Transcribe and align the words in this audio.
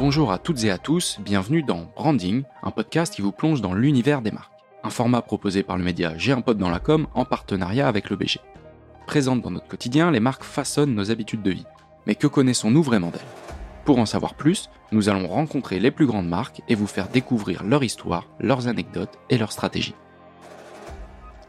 Bonjour 0.00 0.32
à 0.32 0.38
toutes 0.38 0.64
et 0.64 0.70
à 0.70 0.78
tous, 0.78 1.20
bienvenue 1.20 1.62
dans 1.62 1.84
Branding, 1.94 2.44
un 2.62 2.70
podcast 2.70 3.14
qui 3.14 3.20
vous 3.20 3.32
plonge 3.32 3.60
dans 3.60 3.74
l'univers 3.74 4.22
des 4.22 4.30
marques. 4.30 4.54
Un 4.82 4.88
format 4.88 5.20
proposé 5.20 5.62
par 5.62 5.76
le 5.76 5.84
média 5.84 6.14
J'ai 6.16 6.32
un 6.32 6.40
pote 6.40 6.56
dans 6.56 6.70
la 6.70 6.78
com 6.78 7.06
en 7.12 7.26
partenariat 7.26 7.86
avec 7.86 8.08
le 8.08 8.16
BG. 8.16 8.40
Présentes 9.06 9.42
dans 9.42 9.50
notre 9.50 9.68
quotidien, 9.68 10.10
les 10.10 10.18
marques 10.18 10.42
façonnent 10.42 10.94
nos 10.94 11.10
habitudes 11.10 11.42
de 11.42 11.50
vie. 11.50 11.66
Mais 12.06 12.14
que 12.14 12.26
connaissons-nous 12.26 12.82
vraiment 12.82 13.10
d'elles? 13.10 13.20
Pour 13.84 13.98
en 13.98 14.06
savoir 14.06 14.36
plus, 14.36 14.70
nous 14.90 15.10
allons 15.10 15.28
rencontrer 15.28 15.78
les 15.78 15.90
plus 15.90 16.06
grandes 16.06 16.28
marques 16.28 16.62
et 16.66 16.74
vous 16.74 16.86
faire 16.86 17.08
découvrir 17.08 17.62
leur 17.62 17.84
histoire, 17.84 18.26
leurs 18.38 18.68
anecdotes 18.68 19.18
et 19.28 19.36
leurs 19.36 19.52
stratégies. 19.52 19.94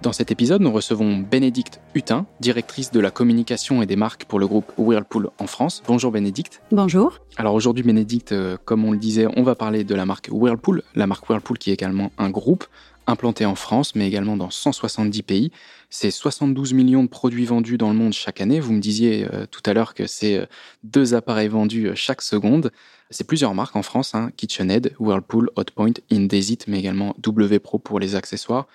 Dans 0.02 0.14
cet 0.14 0.32
épisode, 0.32 0.64
nous 0.64 0.72
recevons 0.72 1.18
Bénédicte 1.18 1.80
Hutin, 1.94 2.26
directrice 2.40 2.90
de 2.90 3.00
la 3.00 3.12
communication 3.12 3.84
et 3.84 3.86
des 3.86 3.96
marques 3.96 4.26
pour 4.26 4.40
le 4.40 4.48
groupe 4.48 4.72
Whirlpool 4.76 5.30
en 5.38 5.46
France. 5.46 5.84
Bonjour 5.86 6.12
Bénédicte. 6.12 6.64
Bonjour. 6.72 7.20
Alors 7.38 7.54
aujourd'hui 7.54 7.84
Bénédicte, 7.84 8.32
euh, 8.32 8.58
comme 8.66 8.84
on 8.84 8.94
le 8.94 8.98
disait, 8.98 9.28
on 9.36 9.44
va 9.44 9.54
parler 9.54 9.84
de 9.84 9.94
la 9.94 10.08
marque 10.08 10.30
Whirlpool, 10.32 10.82
la 10.96 11.06
marque 11.06 11.30
Whirlpool 11.30 11.60
qui 11.60 11.70
est 11.70 11.74
également 11.76 12.12
un 12.18 12.32
groupe 12.32 12.66
implanté 13.06 13.46
en 13.46 13.54
France, 13.54 13.94
mais 13.94 14.08
également 14.08 14.38
dans 14.38 14.50
170 14.50 15.22
pays. 15.22 15.52
C'est 15.92 16.10
72 16.10 16.74
millions 16.74 17.04
de 17.04 17.10
produits 17.10 17.46
vendus 17.46 17.78
dans 17.78 17.92
le 17.92 17.96
monde 17.96 18.14
chaque 18.14 18.42
année. 18.42 18.60
Vous 18.60 18.74
me 18.74 18.80
disiez 18.80 19.28
euh, 19.32 19.46
tout 19.46 19.62
à 19.68 19.74
l'heure 19.74 19.94
que 19.94 20.08
c'est 20.08 20.38
euh, 20.38 20.46
deux 20.84 21.14
appareils 21.14 21.48
vendus 21.48 21.92
chaque 21.94 22.24
seconde. 22.24 22.72
C'est 23.12 23.28
plusieurs 23.28 23.54
marques 23.54 23.76
en 23.76 23.84
France, 23.84 24.16
hein, 24.16 24.32
KitchenAid, 24.36 24.96
Whirlpool, 24.98 25.52
Hotpoint, 25.58 25.94
Indesit, 26.12 26.66
mais 26.68 26.80
également 26.80 27.16
W 27.20 27.60
Pro 27.60 27.78
pour 27.78 28.00
les 28.00 28.16
accessoires. 28.16 28.66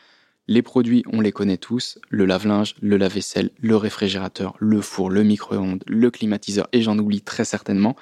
Les 0.49 0.63
produits, 0.63 1.03
on 1.13 1.21
les 1.21 1.33
connaît 1.33 1.57
tous, 1.57 1.99
le 2.09 2.25
lave-linge, 2.25 2.77
le 2.81 2.97
lave-vaisselle, 2.97 3.51
le 3.61 3.77
réfrigérateur, 3.77 4.55
le 4.61 4.81
four, 4.81 5.11
le 5.11 5.25
micro-ondes, 5.25 5.83
le 5.89 6.09
climatiseur, 6.09 6.69
et 6.73 6.83
j'en 6.83 6.97
oublie 6.99 7.21
très 7.21 7.45
certainement. 7.45 7.97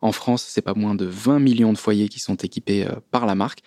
En 0.00 0.12
France, 0.12 0.46
c'est 0.48 0.62
pas 0.62 0.74
moins 0.74 0.94
de 0.94 1.06
20 1.06 1.40
millions 1.40 1.72
de 1.72 1.78
foyers 1.78 2.08
qui 2.08 2.20
sont 2.20 2.36
équipés 2.36 2.86
euh, 2.86 2.92
par 3.10 3.26
la 3.26 3.34
marque. 3.34 3.62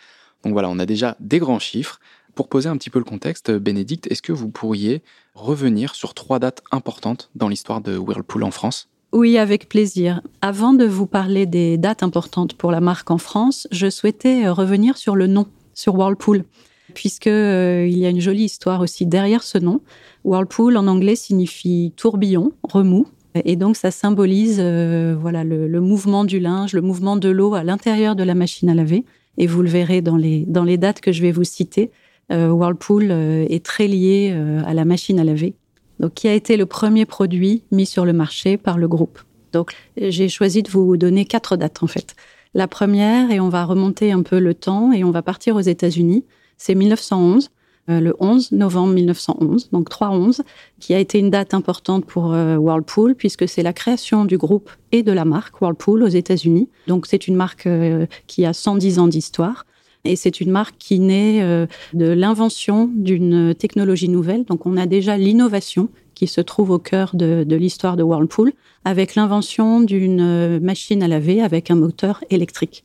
Donc 0.45 0.53
voilà, 0.53 0.69
on 0.69 0.79
a 0.79 0.85
déjà 0.85 1.17
des 1.19 1.39
grands 1.39 1.59
chiffres. 1.59 1.99
Pour 2.33 2.47
poser 2.47 2.69
un 2.69 2.77
petit 2.77 2.89
peu 2.89 2.99
le 2.99 3.05
contexte, 3.05 3.51
Bénédicte, 3.51 4.07
est-ce 4.09 4.21
que 4.21 4.31
vous 4.31 4.47
pourriez 4.47 5.03
revenir 5.33 5.93
sur 5.93 6.13
trois 6.13 6.39
dates 6.39 6.63
importantes 6.71 7.31
dans 7.35 7.49
l'histoire 7.49 7.81
de 7.81 7.97
Whirlpool 7.97 8.43
en 8.43 8.51
France? 8.51 8.87
Oui, 9.11 9.37
avec 9.37 9.67
plaisir. 9.67 10.21
Avant 10.39 10.71
de 10.71 10.85
vous 10.85 11.05
parler 11.05 11.45
des 11.45 11.77
dates 11.77 12.01
importantes 12.01 12.53
pour 12.53 12.71
la 12.71 12.79
marque 12.79 13.11
en 13.11 13.17
France, 13.17 13.67
je 13.71 13.89
souhaitais 13.89 14.45
euh, 14.45 14.53
revenir 14.53 14.95
sur 14.95 15.17
le 15.17 15.27
nom, 15.27 15.47
sur 15.73 15.95
Whirlpool 15.95 16.45
puisque 16.93 17.27
euh, 17.27 17.87
il 17.89 17.97
y 17.97 18.05
a 18.05 18.09
une 18.09 18.19
jolie 18.19 18.45
histoire 18.45 18.81
aussi 18.81 19.05
derrière 19.05 19.43
ce 19.43 19.57
nom. 19.57 19.81
Whirlpool 20.23 20.77
en 20.77 20.87
anglais 20.87 21.15
signifie 21.15 21.93
tourbillon, 21.95 22.51
remous, 22.63 23.07
et 23.33 23.55
donc 23.55 23.75
ça 23.75 23.91
symbolise 23.91 24.57
euh, 24.59 25.15
voilà 25.19 25.43
le, 25.43 25.81
mouvement 25.81 26.25
du 26.25 26.39
linge, 26.39 26.73
le 26.73 26.81
mouvement 26.81 27.15
de 27.15 27.29
l'eau 27.29 27.53
à 27.53 27.63
l'intérieur 27.63 28.15
de 28.15 28.23
la 28.23 28.35
machine 28.35 28.69
à 28.69 28.75
laver. 28.75 29.05
Et 29.37 29.47
vous 29.47 29.61
le 29.61 29.69
verrez 29.69 30.01
dans 30.01 30.17
les 30.17 30.45
dans 30.47 30.65
les 30.65 30.77
dates 30.77 31.01
que 31.01 31.11
je 31.11 31.21
vais 31.21 31.31
vous 31.31 31.45
citer. 31.45 31.89
Euh, 32.31 32.49
Whirlpool 32.49 33.11
est 33.11 33.65
très 33.65 33.87
lié 33.87 34.35
à 34.65 34.73
la 34.73 34.85
machine 34.85 35.19
à 35.19 35.23
laver, 35.23 35.55
donc 35.99 36.13
qui 36.13 36.27
a 36.27 36.33
été 36.33 36.57
le 36.57 36.65
premier 36.65 37.05
produit 37.05 37.63
mis 37.71 37.85
sur 37.85 38.05
le 38.05 38.13
marché 38.13 38.57
par 38.57 38.77
le 38.77 38.87
groupe. 38.87 39.19
Donc 39.53 39.73
j'ai 39.97 40.29
choisi 40.29 40.63
de 40.63 40.69
vous 40.69 40.97
donner 40.97 41.25
quatre 41.25 41.57
dates 41.57 41.83
en 41.83 41.87
fait. 41.87 42.15
La 42.53 42.67
première, 42.67 43.31
et 43.31 43.39
on 43.39 43.47
va 43.47 43.63
remonter 43.63 44.11
un 44.11 44.23
peu 44.23 44.39
le 44.39 44.53
temps 44.53 44.91
et 44.91 45.05
on 45.05 45.11
va 45.11 45.21
partir 45.21 45.55
aux 45.55 45.61
États-Unis 45.61 46.25
c'est 46.61 46.75
1911, 46.75 47.49
euh, 47.89 47.99
le 47.99 48.15
11 48.19 48.51
novembre 48.51 48.93
1911, 48.93 49.69
donc 49.71 49.89
3-11, 49.89 50.41
qui 50.79 50.93
a 50.93 50.99
été 50.99 51.17
une 51.17 51.31
date 51.31 51.55
importante 51.55 52.05
pour 52.05 52.33
euh, 52.33 52.55
Whirlpool, 52.57 53.15
puisque 53.15 53.49
c'est 53.49 53.63
la 53.63 53.73
création 53.73 54.25
du 54.25 54.37
groupe 54.37 54.69
et 54.91 55.01
de 55.01 55.11
la 55.11 55.25
marque 55.25 55.59
Whirlpool 55.59 56.03
aux 56.03 56.07
États-Unis. 56.07 56.69
Donc 56.85 57.07
c'est 57.07 57.27
une 57.27 57.35
marque 57.35 57.65
euh, 57.65 58.05
qui 58.27 58.45
a 58.45 58.53
110 58.53 58.99
ans 58.99 59.07
d'histoire. 59.07 59.65
Et 60.03 60.15
c'est 60.15 60.39
une 60.39 60.51
marque 60.51 60.75
qui 60.79 60.99
naît 60.99 61.67
de 61.93 62.07
l'invention 62.07 62.89
d'une 62.91 63.53
technologie 63.53 64.09
nouvelle. 64.09 64.45
Donc 64.45 64.65
on 64.65 64.75
a 64.75 64.87
déjà 64.87 65.15
l'innovation 65.15 65.89
qui 66.15 66.25
se 66.25 66.41
trouve 66.41 66.71
au 66.71 66.79
cœur 66.79 67.11
de, 67.13 67.43
de 67.43 67.55
l'histoire 67.55 67.97
de 67.97 68.01
Whirlpool, 68.01 68.51
avec 68.83 69.13
l'invention 69.13 69.79
d'une 69.79 70.57
machine 70.57 71.03
à 71.03 71.07
laver 71.07 71.43
avec 71.43 71.69
un 71.69 71.75
moteur 71.75 72.23
électrique. 72.31 72.83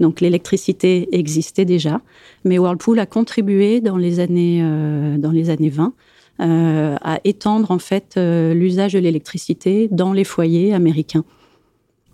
Donc 0.00 0.20
l'électricité 0.20 1.08
existait 1.12 1.64
déjà, 1.64 2.00
mais 2.44 2.58
Whirlpool 2.58 2.98
a 2.98 3.06
contribué 3.06 3.80
dans 3.80 3.96
les 3.96 4.20
années, 4.20 4.60
euh, 4.62 5.16
dans 5.16 5.30
les 5.30 5.50
années 5.50 5.70
20 5.70 5.94
euh, 6.38 6.96
à 7.00 7.18
étendre 7.24 7.70
en 7.70 7.78
fait 7.78 8.14
euh, 8.16 8.52
l'usage 8.52 8.92
de 8.92 8.98
l'électricité 8.98 9.88
dans 9.90 10.12
les 10.12 10.24
foyers 10.24 10.74
américains. 10.74 11.24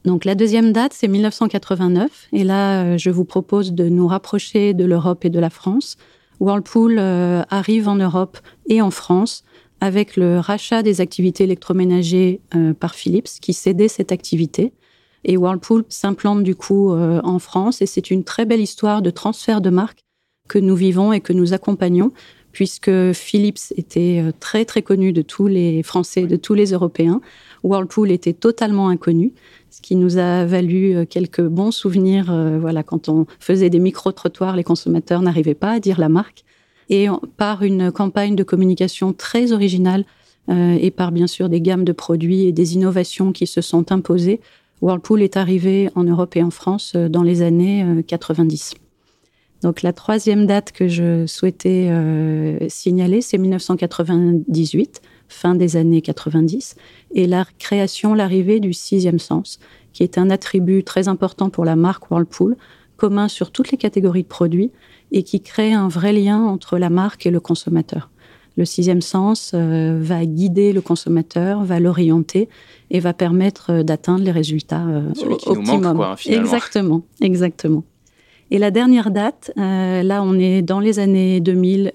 Donc 0.04 0.24
la 0.24 0.34
deuxième 0.34 0.72
date, 0.72 0.92
c'est 0.92 1.08
1989, 1.08 2.28
et 2.32 2.44
là, 2.44 2.96
je 2.96 3.10
vous 3.10 3.24
propose 3.24 3.72
de 3.72 3.88
nous 3.88 4.08
rapprocher 4.08 4.74
de 4.74 4.84
l'Europe 4.84 5.24
et 5.24 5.30
de 5.30 5.38
la 5.38 5.50
France. 5.50 5.96
Whirlpool 6.40 6.98
arrive 6.98 7.86
en 7.86 7.94
Europe 7.94 8.38
et 8.66 8.82
en 8.82 8.90
France 8.90 9.44
avec 9.80 10.16
le 10.16 10.40
rachat 10.40 10.82
des 10.82 11.00
activités 11.00 11.44
électroménagers 11.44 12.40
par 12.80 12.96
Philips, 12.96 13.28
qui 13.40 13.52
cédait 13.52 13.86
cette 13.86 14.10
activité. 14.10 14.72
Et 15.24 15.36
Whirlpool 15.36 15.84
s'implante 15.88 16.42
du 16.42 16.54
coup 16.54 16.92
euh, 16.92 17.20
en 17.22 17.38
France 17.38 17.80
et 17.82 17.86
c'est 17.86 18.10
une 18.10 18.24
très 18.24 18.44
belle 18.44 18.60
histoire 18.60 19.02
de 19.02 19.10
transfert 19.10 19.60
de 19.60 19.70
marque 19.70 20.00
que 20.48 20.58
nous 20.58 20.74
vivons 20.74 21.12
et 21.12 21.20
que 21.20 21.32
nous 21.32 21.52
accompagnons 21.52 22.12
puisque 22.50 23.12
Philips 23.12 23.72
était 23.76 24.20
euh, 24.22 24.32
très 24.38 24.64
très 24.64 24.82
connu 24.82 25.12
de 25.12 25.22
tous 25.22 25.46
les 25.46 25.82
Français, 25.82 26.26
de 26.26 26.36
tous 26.36 26.54
les 26.54 26.72
Européens. 26.72 27.20
Whirlpool 27.62 28.10
était 28.10 28.32
totalement 28.32 28.88
inconnu, 28.88 29.32
ce 29.70 29.80
qui 29.80 29.94
nous 29.94 30.18
a 30.18 30.44
valu 30.44 30.94
euh, 30.94 31.04
quelques 31.06 31.46
bons 31.46 31.70
souvenirs. 31.70 32.34
Voilà, 32.60 32.82
quand 32.82 33.08
on 33.08 33.26
faisait 33.38 33.70
des 33.70 33.78
micro-trottoirs, 33.78 34.56
les 34.56 34.64
consommateurs 34.64 35.22
n'arrivaient 35.22 35.54
pas 35.54 35.70
à 35.70 35.80
dire 35.80 35.98
la 35.98 36.08
marque. 36.08 36.44
Et 36.90 37.06
par 37.38 37.62
une 37.62 37.90
campagne 37.90 38.36
de 38.36 38.42
communication 38.42 39.14
très 39.14 39.52
originale 39.52 40.04
et 40.48 40.90
par 40.90 41.10
bien 41.10 41.28
sûr 41.28 41.48
des 41.48 41.60
gammes 41.60 41.84
de 41.84 41.92
produits 41.92 42.46
et 42.46 42.52
des 42.52 42.74
innovations 42.74 43.32
qui 43.32 43.46
se 43.46 43.62
sont 43.62 43.92
imposées, 43.92 44.40
Whirlpool 44.82 45.22
est 45.22 45.36
arrivé 45.36 45.90
en 45.94 46.02
Europe 46.02 46.36
et 46.36 46.42
en 46.42 46.50
France 46.50 46.94
euh, 46.96 47.08
dans 47.08 47.22
les 47.22 47.40
années 47.42 47.86
90. 48.06 48.74
Euh, 48.74 48.78
Donc 49.62 49.82
la 49.82 49.92
troisième 49.92 50.44
date 50.44 50.72
que 50.72 50.88
je 50.88 51.24
souhaitais 51.26 51.88
euh, 51.90 52.68
signaler, 52.68 53.20
c'est 53.20 53.38
1998, 53.38 55.00
fin 55.28 55.54
des 55.54 55.76
années 55.76 56.02
90, 56.02 56.74
et 57.14 57.26
la 57.28 57.46
création, 57.60 58.12
l'arrivée 58.12 58.58
du 58.58 58.72
sixième 58.72 59.20
sens, 59.20 59.60
qui 59.92 60.02
est 60.02 60.18
un 60.18 60.30
attribut 60.30 60.82
très 60.82 61.06
important 61.06 61.48
pour 61.48 61.64
la 61.64 61.76
marque 61.76 62.10
Whirlpool, 62.10 62.56
commun 62.96 63.28
sur 63.28 63.52
toutes 63.52 63.70
les 63.70 63.78
catégories 63.78 64.24
de 64.24 64.28
produits, 64.28 64.72
et 65.12 65.22
qui 65.22 65.40
crée 65.40 65.72
un 65.72 65.86
vrai 65.86 66.12
lien 66.12 66.42
entre 66.42 66.76
la 66.76 66.90
marque 66.90 67.24
et 67.24 67.30
le 67.30 67.40
consommateur. 67.40 68.11
Le 68.56 68.64
sixième 68.64 69.00
sens 69.00 69.52
euh, 69.54 69.98
va 70.00 70.26
guider 70.26 70.72
le 70.72 70.80
consommateur, 70.80 71.64
va 71.64 71.80
l'orienter 71.80 72.48
et 72.90 73.00
va 73.00 73.14
permettre 73.14 73.70
euh, 73.70 73.82
d'atteindre 73.82 74.24
les 74.24 74.30
résultats 74.30 74.84
euh, 74.86 75.10
Celui 75.14 75.36
qui 75.38 75.48
Nous 75.48 75.62
manque, 75.62 75.96
quoi, 75.96 76.16
finalement. 76.16 76.44
Exactement, 76.44 77.02
exactement. 77.20 77.84
Et 78.50 78.58
la 78.58 78.70
dernière 78.70 79.10
date, 79.10 79.50
là, 79.56 80.22
on 80.22 80.38
est 80.38 80.60
dans 80.60 80.78
les 80.78 80.98
années 80.98 81.40
2000 81.40 81.92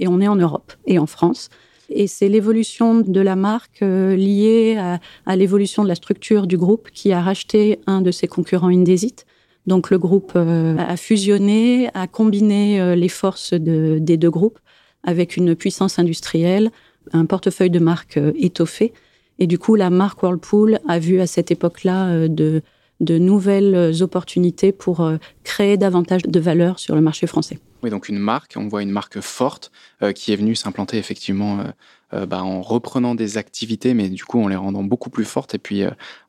et 0.00 0.08
on 0.08 0.20
est 0.20 0.26
en 0.26 0.34
Europe 0.34 0.72
et 0.84 0.98
en 0.98 1.06
France. 1.06 1.48
Et 1.90 2.08
c'est 2.08 2.28
l'évolution 2.28 3.02
de 3.02 3.20
la 3.20 3.36
marque 3.36 3.82
liée 3.82 4.76
à, 4.80 4.98
à 5.26 5.36
l'évolution 5.36 5.84
de 5.84 5.88
la 5.88 5.94
structure 5.94 6.48
du 6.48 6.56
groupe 6.56 6.88
qui 6.92 7.12
a 7.12 7.20
racheté 7.20 7.78
un 7.86 8.00
de 8.00 8.10
ses 8.10 8.26
concurrents 8.26 8.66
Indesit. 8.66 9.26
Donc 9.68 9.90
le 9.90 9.98
groupe 9.98 10.34
a 10.34 10.96
fusionné, 10.96 11.88
a 11.94 12.08
combiné 12.08 12.96
les 12.96 13.08
forces 13.08 13.54
de, 13.54 13.98
des 14.00 14.16
deux 14.16 14.30
groupes 14.30 14.58
avec 15.04 15.36
une 15.36 15.54
puissance 15.54 15.98
industrielle, 15.98 16.70
un 17.12 17.26
portefeuille 17.26 17.70
de 17.70 17.78
marques 17.78 18.16
euh, 18.16 18.32
étoffé. 18.36 18.92
Et 19.38 19.46
du 19.46 19.58
coup, 19.58 19.74
la 19.74 19.90
marque 19.90 20.22
Whirlpool 20.22 20.78
a 20.88 20.98
vu 20.98 21.20
à 21.20 21.26
cette 21.26 21.50
époque-là 21.50 22.08
euh, 22.08 22.28
de, 22.28 22.62
nouvelles 23.00 24.00
opportunités 24.02 24.70
pour 24.70 25.00
euh, 25.00 25.16
créer 25.42 25.76
davantage 25.76 26.22
de 26.22 26.40
valeur 26.40 26.78
sur 26.78 26.94
le 26.94 27.00
marché 27.00 27.26
français. 27.26 27.58
Oui, 27.82 27.90
donc 27.90 28.08
une 28.08 28.18
marque, 28.18 28.54
on 28.56 28.68
voit 28.68 28.82
une 28.82 28.92
marque 28.92 29.20
forte 29.20 29.72
qui 30.14 30.32
est 30.32 30.36
venue 30.36 30.54
s'implanter 30.54 30.98
effectivement 30.98 31.64
bah, 32.12 32.44
en 32.44 32.62
reprenant 32.62 33.16
des 33.16 33.38
activités, 33.38 33.92
mais 33.92 34.08
du 34.08 34.24
coup 34.24 34.40
en 34.40 34.46
les 34.46 34.54
rendant 34.54 34.84
beaucoup 34.84 35.10
plus 35.10 35.24
fortes. 35.24 35.56
Et 35.56 35.58
puis 35.58 35.82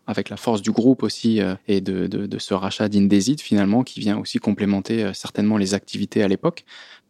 avec 0.07 0.29
la 0.29 0.37
force 0.37 0.63
du 0.63 0.71
groupe 0.71 1.03
aussi 1.03 1.41
et 1.67 1.79
de, 1.79 2.07
de, 2.07 2.25
de, 2.25 2.39
ce 2.39 2.55
rachat 2.55 2.89
d'Indesit 2.89 3.39
finalement 3.39 3.83
qui 3.83 3.99
vient 3.99 4.17
aussi 4.17 4.39
complémenter 4.39 5.11
certainement 5.13 5.57
les 5.57 5.75
activités 5.75 6.23
à 6.23 6.27
l'époque. 6.27 6.65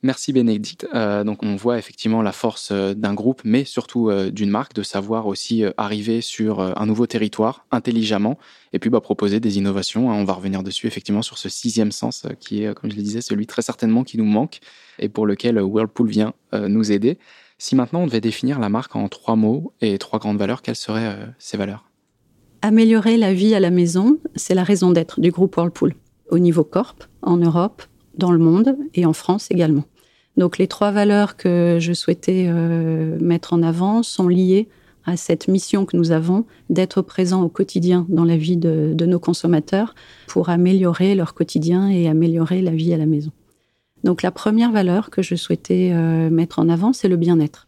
Merci 0.06 0.34
Bénédicte. 0.34 0.86
Euh, 0.94 1.24
donc 1.24 1.44
on 1.44 1.56
voit 1.56 1.78
effectivement 1.78 2.22
la 2.22 2.34
force 2.34 2.72
euh, 2.74 2.94
d'un 2.94 3.14
groupe, 3.14 3.42
mais 3.46 3.64
surtout 3.64 4.10
euh, 4.10 4.32
d'une 4.32 4.50
marque, 4.50 4.74
de 4.74 4.84
savoir 4.84 5.28
aussi 5.28 5.64
arriver 5.78 6.20
sur 6.20 6.60
un 6.60 6.86
nouveau 6.86 7.08
territoire 7.08 7.66
intelligemment 7.72 8.38
et 8.74 8.80
puis 8.80 8.90
bah, 8.90 9.00
proposer 9.00 9.40
des 9.40 9.58
innovations. 9.58 10.12
Hein. 10.12 10.16
On 10.16 10.26
va 10.26 10.34
revenir 10.34 10.62
dessus 10.62 10.88
effectivement 10.88 11.22
sur 11.22 11.38
ce 11.38 11.48
sixième 11.48 11.94
sens 11.94 12.28
qui 12.42 12.64
est, 12.64 12.74
comme 12.76 12.92
je 12.92 12.98
le 12.98 13.02
disais, 13.02 13.22
celui 13.22 13.48
très 13.48 13.62
certainement 13.62 14.04
qui 14.04 14.18
nous 14.18 14.26
manque 14.26 14.60
et 15.00 15.08
pour 15.08 15.26
lequel 15.26 15.58
Whirlpool 15.62 16.10
vient 16.10 16.34
nous 16.52 16.92
aider. 16.92 17.18
Si 17.58 17.76
maintenant 17.78 18.02
on 18.02 18.08
devait 18.08 18.20
définir 18.20 18.60
la 18.60 18.68
marque 18.68 18.98
en 18.98 19.08
trois 19.08 19.38
mots 19.38 19.74
et 19.80 19.98
trois 20.00 20.20
grandes 20.20 20.38
valeurs, 20.38 20.62
quelles 20.62 20.76
seraient 20.76 21.18
ces 21.40 21.56
valeurs? 21.56 21.90
Améliorer 22.62 23.16
la 23.16 23.34
vie 23.34 23.56
à 23.56 23.62
la 23.62 23.72
maison, 23.72 24.20
c'est 24.36 24.54
la 24.54 24.66
raison 24.66 24.92
d'être 24.92 25.22
du 25.22 25.32
groupe 25.32 25.56
Whirlpool. 25.56 25.96
au 26.30 26.40
niveau 26.40 26.66
corp, 26.66 27.08
en 27.22 27.38
Europe, 27.38 27.84
dans 28.18 28.32
le 28.32 28.40
monde 28.40 28.76
et 28.94 29.06
en 29.06 29.14
France 29.14 29.48
également. 29.50 29.86
Donc 30.38 30.58
les 30.58 30.68
trois 30.68 30.92
valeurs 30.92 31.38
que 31.38 31.78
je 31.80 31.94
souhaitais 31.94 32.46
euh, 32.48 33.18
mettre 33.20 33.54
en 33.54 33.62
avant 33.62 34.04
sont 34.04 34.28
liées 34.28 34.68
à 35.06 35.18
cette 35.18 35.48
mission 35.48 35.86
que 35.86 35.98
nous 35.98 36.12
avons 36.12 36.46
d'être 36.70 37.02
présents 37.02 37.44
au 37.44 37.50
quotidien 37.50 38.06
dans 38.10 38.24
la 38.24 38.38
vie 38.38 38.58
de, 38.58 38.96
nos 39.06 39.20
consommateurs 39.20 39.96
pour 40.28 40.50
améliorer 40.50 41.14
leur 41.14 41.34
quotidien 41.34 41.90
et 41.90 42.08
améliorer 42.08 42.62
la 42.62 42.72
vie 42.72 42.94
à 42.94 42.98
la 42.98 43.06
maison. 43.06 43.32
Donc 44.04 44.22
la 44.22 44.32
première 44.32 44.72
valeur 44.72 45.10
que 45.10 45.22
je 45.22 45.36
souhaitais 45.36 45.92
euh, 45.94 46.30
mettre 46.30 46.60
en 46.60 46.70
avant, 46.70 46.94
c'est 46.94 47.10
le 47.10 47.18
bien-être. 47.18 47.68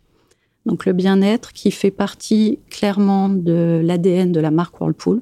Donc 0.66 0.86
le 0.86 0.94
bien-être 0.94 1.54
qui 1.54 1.72
fait 1.72 1.92
partie 1.92 2.60
clairement 2.70 3.30
de 3.30 3.82
l'ADN 3.84 4.32
de 4.32 4.40
la 4.40 4.52
marque 4.52 4.80
Whirlpool 4.80 5.22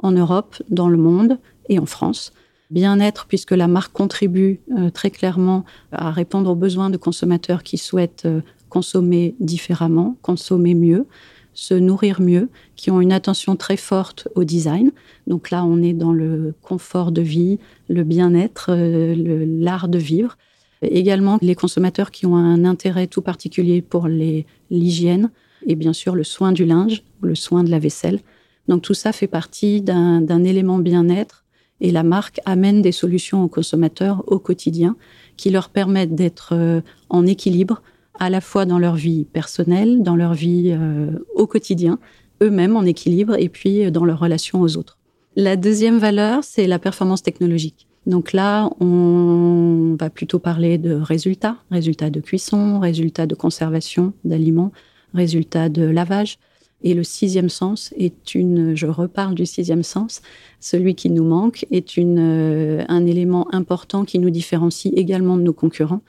en 0.00 0.12
Europe, 0.12 0.60
dans 0.68 0.88
le 0.88 0.98
monde 0.98 1.38
et 1.68 1.78
en 1.78 1.86
France. 1.86 2.32
Bien-être 2.72 3.26
puisque 3.26 3.50
la 3.50 3.68
marque 3.68 3.92
contribue 3.92 4.60
euh, 4.78 4.88
très 4.88 5.10
clairement 5.10 5.66
à 5.92 6.10
répondre 6.10 6.50
aux 6.50 6.54
besoins 6.54 6.88
de 6.88 6.96
consommateurs 6.96 7.62
qui 7.62 7.76
souhaitent 7.76 8.24
euh, 8.24 8.40
consommer 8.70 9.34
différemment, 9.40 10.16
consommer 10.22 10.72
mieux, 10.74 11.06
se 11.52 11.74
nourrir 11.74 12.22
mieux, 12.22 12.48
qui 12.74 12.90
ont 12.90 13.02
une 13.02 13.12
attention 13.12 13.56
très 13.56 13.76
forte 13.76 14.26
au 14.36 14.44
design. 14.44 14.90
Donc 15.26 15.50
là, 15.50 15.66
on 15.66 15.82
est 15.82 15.92
dans 15.92 16.14
le 16.14 16.54
confort 16.62 17.12
de 17.12 17.20
vie, 17.20 17.58
le 17.90 18.04
bien-être, 18.04 18.70
euh, 18.70 19.44
l'art 19.46 19.88
de 19.88 19.98
vivre. 19.98 20.38
Également, 20.80 21.36
les 21.42 21.54
consommateurs 21.54 22.10
qui 22.10 22.24
ont 22.24 22.36
un 22.36 22.64
intérêt 22.64 23.06
tout 23.06 23.20
particulier 23.20 23.82
pour 23.82 24.08
l'hygiène 24.08 25.30
et 25.66 25.74
bien 25.74 25.92
sûr 25.92 26.14
le 26.14 26.24
soin 26.24 26.52
du 26.52 26.64
linge, 26.64 27.04
le 27.20 27.34
soin 27.34 27.64
de 27.64 27.70
la 27.70 27.78
vaisselle. 27.78 28.20
Donc 28.66 28.80
tout 28.80 28.94
ça 28.94 29.12
fait 29.12 29.26
partie 29.26 29.82
d'un 29.82 30.44
élément 30.44 30.78
bien-être 30.78 31.41
et 31.82 31.90
la 31.90 32.04
marque 32.04 32.40
amène 32.46 32.80
des 32.80 32.92
solutions 32.92 33.44
aux 33.44 33.48
consommateurs 33.48 34.22
au 34.28 34.38
quotidien 34.38 34.96
qui 35.36 35.50
leur 35.50 35.68
permettent 35.68 36.14
d'être 36.14 36.54
euh, 36.54 36.80
en 37.10 37.26
équilibre 37.26 37.82
à 38.18 38.30
la 38.30 38.40
fois 38.40 38.64
dans 38.64 38.78
leur 38.78 38.94
vie 38.94 39.24
personnelle, 39.24 40.02
dans 40.02 40.14
leur 40.14 40.32
vie 40.32 40.70
euh, 40.70 41.10
au 41.34 41.46
quotidien, 41.46 41.98
eux-mêmes 42.40 42.76
en 42.76 42.84
équilibre 42.84 43.34
et 43.38 43.48
puis 43.48 43.84
euh, 43.84 43.90
dans 43.90 44.04
leur 44.04 44.20
relation 44.20 44.60
aux 44.60 44.76
autres. 44.76 44.96
La 45.34 45.56
deuxième 45.56 45.98
valeur, 45.98 46.44
c'est 46.44 46.68
la 46.68 46.78
performance 46.78 47.22
technologique. 47.22 47.88
Donc 48.06 48.32
là, 48.32 48.70
on 48.80 49.96
va 49.98 50.08
plutôt 50.08 50.38
parler 50.38 50.78
de 50.78 50.94
résultats, 50.94 51.56
résultats 51.70 52.10
de 52.10 52.20
cuisson, 52.20 52.78
résultats 52.78 53.26
de 53.26 53.34
conservation 53.34 54.12
d'aliments, 54.24 54.72
résultats 55.14 55.68
de 55.68 55.82
lavage. 55.82 56.38
Et 56.82 56.94
le 56.94 57.04
sixième 57.04 57.48
sens 57.48 57.92
est 57.96 58.34
une, 58.34 58.74
je 58.74 58.86
reparle 58.86 59.34
du 59.34 59.46
sixième 59.46 59.82
sens, 59.82 60.22
celui 60.60 60.94
qui 60.94 61.10
nous 61.10 61.24
manque, 61.24 61.66
est 61.70 61.96
une, 61.96 62.18
euh, 62.18 62.84
un 62.88 63.06
élément 63.06 63.52
important 63.54 64.04
qui 64.04 64.18
nous 64.18 64.30
différencie 64.30 64.92
également 64.96 65.36
de 65.36 65.42
nos 65.42 65.52
concurrents, 65.52 66.02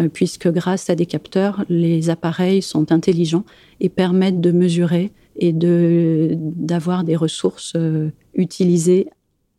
euh, 0.00 0.08
puisque 0.08 0.48
grâce 0.48 0.90
à 0.90 0.94
des 0.94 1.06
capteurs, 1.06 1.64
les 1.68 2.10
appareils 2.10 2.62
sont 2.62 2.92
intelligents 2.92 3.44
et 3.80 3.88
permettent 3.88 4.40
de 4.40 4.52
mesurer 4.52 5.12
et 5.36 5.52
de, 5.52 6.30
d'avoir 6.36 7.04
des 7.04 7.16
ressources 7.16 7.72
euh, 7.76 8.10
utilisées 8.34 9.08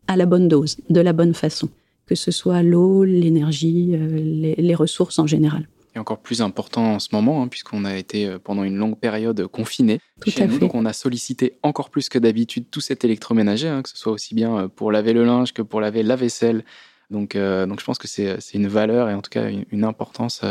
à 0.06 0.16
la 0.16 0.26
bonne 0.26 0.48
dose, 0.48 0.76
de 0.88 1.00
la 1.00 1.12
bonne 1.12 1.34
façon 1.34 1.68
que 2.06 2.16
ce 2.16 2.32
soit 2.32 2.64
l'eau, 2.64 3.04
l'énergie, 3.04 3.94
les, 3.94 4.74
ressources 4.74 5.20
en 5.20 5.28
général. 5.28 5.68
Et 5.94 5.98
encore 5.98 6.20
plus 6.20 6.40
important 6.40 6.94
en 6.94 6.98
ce 7.00 7.08
moment, 7.12 7.42
hein, 7.42 7.48
puisqu'on 7.48 7.84
a 7.84 7.96
été 7.96 8.26
euh, 8.26 8.38
pendant 8.38 8.62
une 8.62 8.76
longue 8.76 8.96
période 8.96 9.46
confiné 9.48 10.00
chez 10.26 10.46
nous, 10.46 10.58
donc 10.58 10.74
on 10.74 10.84
a 10.84 10.92
sollicité 10.92 11.54
encore 11.62 11.90
plus 11.90 12.08
que 12.08 12.18
d'habitude 12.18 12.66
tout 12.70 12.80
cet 12.80 13.04
électroménager, 13.04 13.68
hein, 13.68 13.82
que 13.82 13.88
ce 13.88 13.96
soit 13.96 14.12
aussi 14.12 14.34
bien 14.34 14.56
euh, 14.56 14.68
pour 14.68 14.92
laver 14.92 15.12
le 15.12 15.24
linge 15.24 15.52
que 15.52 15.62
pour 15.62 15.80
laver 15.80 16.02
la 16.02 16.16
vaisselle. 16.16 16.64
Donc, 17.10 17.36
donc 17.36 17.80
je 17.80 17.84
pense 17.84 17.98
que 17.98 18.06
c'est 18.06 18.38
une 18.54 18.68
valeur 18.68 19.10
et 19.10 19.14
en 19.14 19.20
tout 19.20 19.30
cas 19.30 19.48
une, 19.48 19.82
importance 19.82 20.42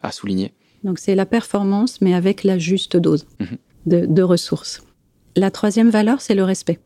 à 0.00 0.12
souligner. 0.12 0.54
Donc 0.84 1.00
c'est 1.00 1.16
la 1.16 1.26
performance, 1.26 2.00
mais 2.00 2.14
avec 2.14 2.44
la 2.44 2.56
juste 2.56 2.96
dose 2.96 3.26
mhm. 3.40 3.58
de, 3.86 4.06
de 4.06 4.22
ressources. 4.22 4.84
La 5.34 5.50
troisième 5.50 5.90
valeur, 5.90 6.20
c'est 6.20 6.36
le 6.36 6.44
respect. 6.44 6.78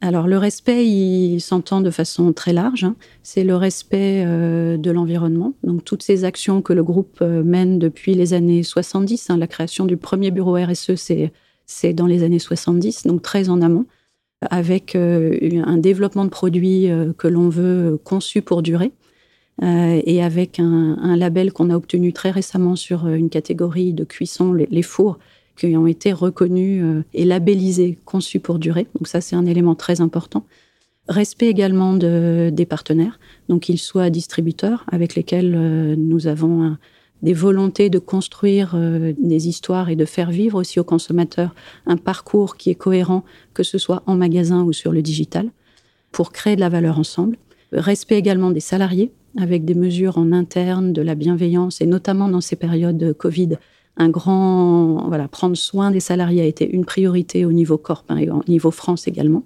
Alors 0.00 0.28
le 0.28 0.38
respect, 0.38 0.86
il 0.86 1.40
s'entend 1.40 1.80
de 1.80 1.90
façon 1.90 2.32
très 2.32 2.52
large. 2.52 2.84
Hein. 2.84 2.94
C'est 3.22 3.42
le 3.42 3.56
respect 3.56 4.24
euh, 4.24 4.76
de 4.76 4.90
l'environnement. 4.92 5.54
Donc 5.64 5.84
toutes 5.84 6.04
ces 6.04 6.24
actions 6.24 6.62
que 6.62 6.72
le 6.72 6.84
groupe 6.84 7.18
euh, 7.20 7.42
mène 7.42 7.78
depuis 7.80 8.14
les 8.14 8.32
années 8.32 8.62
70, 8.62 9.30
hein, 9.30 9.36
la 9.36 9.48
création 9.48 9.86
du 9.86 9.96
premier 9.96 10.30
bureau 10.30 10.54
RSE, 10.54 10.94
c'est 11.66 11.92
dans 11.92 12.06
les 12.06 12.22
années 12.22 12.38
70, 12.38 13.06
donc 13.06 13.22
très 13.22 13.48
en 13.48 13.60
amont, 13.60 13.86
avec 14.48 14.94
euh, 14.94 15.36
un 15.64 15.78
développement 15.78 16.24
de 16.24 16.30
produits 16.30 16.88
que 17.18 17.26
l'on 17.26 17.48
veut 17.48 17.98
conçu 18.04 18.40
pour 18.40 18.62
durer. 18.62 18.92
et 19.60 20.22
avec 20.22 20.60
un, 20.60 21.16
label 21.16 21.52
qu'on 21.52 21.70
a 21.70 21.76
obtenu 21.76 22.12
très 22.12 22.30
récemment 22.30 22.76
sur 22.76 23.08
une 23.08 23.28
catégorie 23.28 23.92
de 23.92 24.04
cuisson, 24.04 24.52
les 24.52 24.82
fours, 24.82 25.18
qui 25.58 25.76
ont 25.76 25.86
été 25.86 26.12
reconnus 26.12 26.82
euh, 26.82 27.04
et 27.14 27.24
labellisés, 27.24 27.98
conçus 28.04 28.40
pour 28.40 28.58
durer. 28.58 28.86
Donc 28.94 29.08
ça, 29.08 29.20
c'est 29.20 29.36
un 29.36 29.46
élément 29.46 29.74
très 29.74 30.00
important. 30.00 30.44
Respect 31.08 31.48
également 31.48 31.94
de, 31.94 32.50
des 32.52 32.66
partenaires, 32.66 33.18
donc 33.48 33.62
qu'ils 33.62 33.78
soient 33.78 34.10
distributeurs 34.10 34.84
avec 34.92 35.14
lesquels 35.14 35.54
euh, 35.56 35.96
nous 35.96 36.26
avons 36.26 36.76
des 37.22 37.32
volontés 37.32 37.90
de 37.90 37.98
construire 37.98 38.72
euh, 38.74 39.12
des 39.18 39.48
histoires 39.48 39.88
et 39.88 39.96
de 39.96 40.04
faire 40.04 40.30
vivre 40.30 40.60
aussi 40.60 40.78
aux 40.78 40.84
consommateurs 40.84 41.54
un 41.86 41.96
parcours 41.96 42.56
qui 42.56 42.70
est 42.70 42.74
cohérent, 42.74 43.24
que 43.54 43.62
ce 43.62 43.78
soit 43.78 44.02
en 44.06 44.16
magasin 44.16 44.62
ou 44.62 44.72
sur 44.72 44.92
le 44.92 45.02
digital, 45.02 45.50
pour 46.12 46.32
créer 46.32 46.56
de 46.56 46.60
la 46.60 46.68
valeur 46.68 46.98
ensemble. 46.98 47.36
Respect 47.72 48.16
également 48.16 48.50
des 48.50 48.60
salariés, 48.60 49.12
avec 49.36 49.64
des 49.64 49.74
mesures 49.74 50.18
en 50.18 50.32
interne, 50.32 50.92
de 50.92 51.02
la 51.02 51.14
bienveillance, 51.14 51.80
et 51.80 51.86
notamment 51.86 52.28
dans 52.28 52.40
ces 52.40 52.56
périodes 52.56 52.98
de 52.98 53.12
Covid, 53.12 53.58
un 53.98 54.08
grand, 54.08 55.08
voilà, 55.08 55.28
prendre 55.28 55.56
soin 55.56 55.90
des 55.90 56.00
salariés 56.00 56.40
a 56.40 56.44
été 56.44 56.70
une 56.70 56.84
priorité 56.84 57.44
au 57.44 57.52
niveau 57.52 57.76
corp 57.76 58.04
hein, 58.08 58.16
et 58.16 58.30
au 58.30 58.42
niveau 58.46 58.70
France 58.70 59.08
également. 59.08 59.44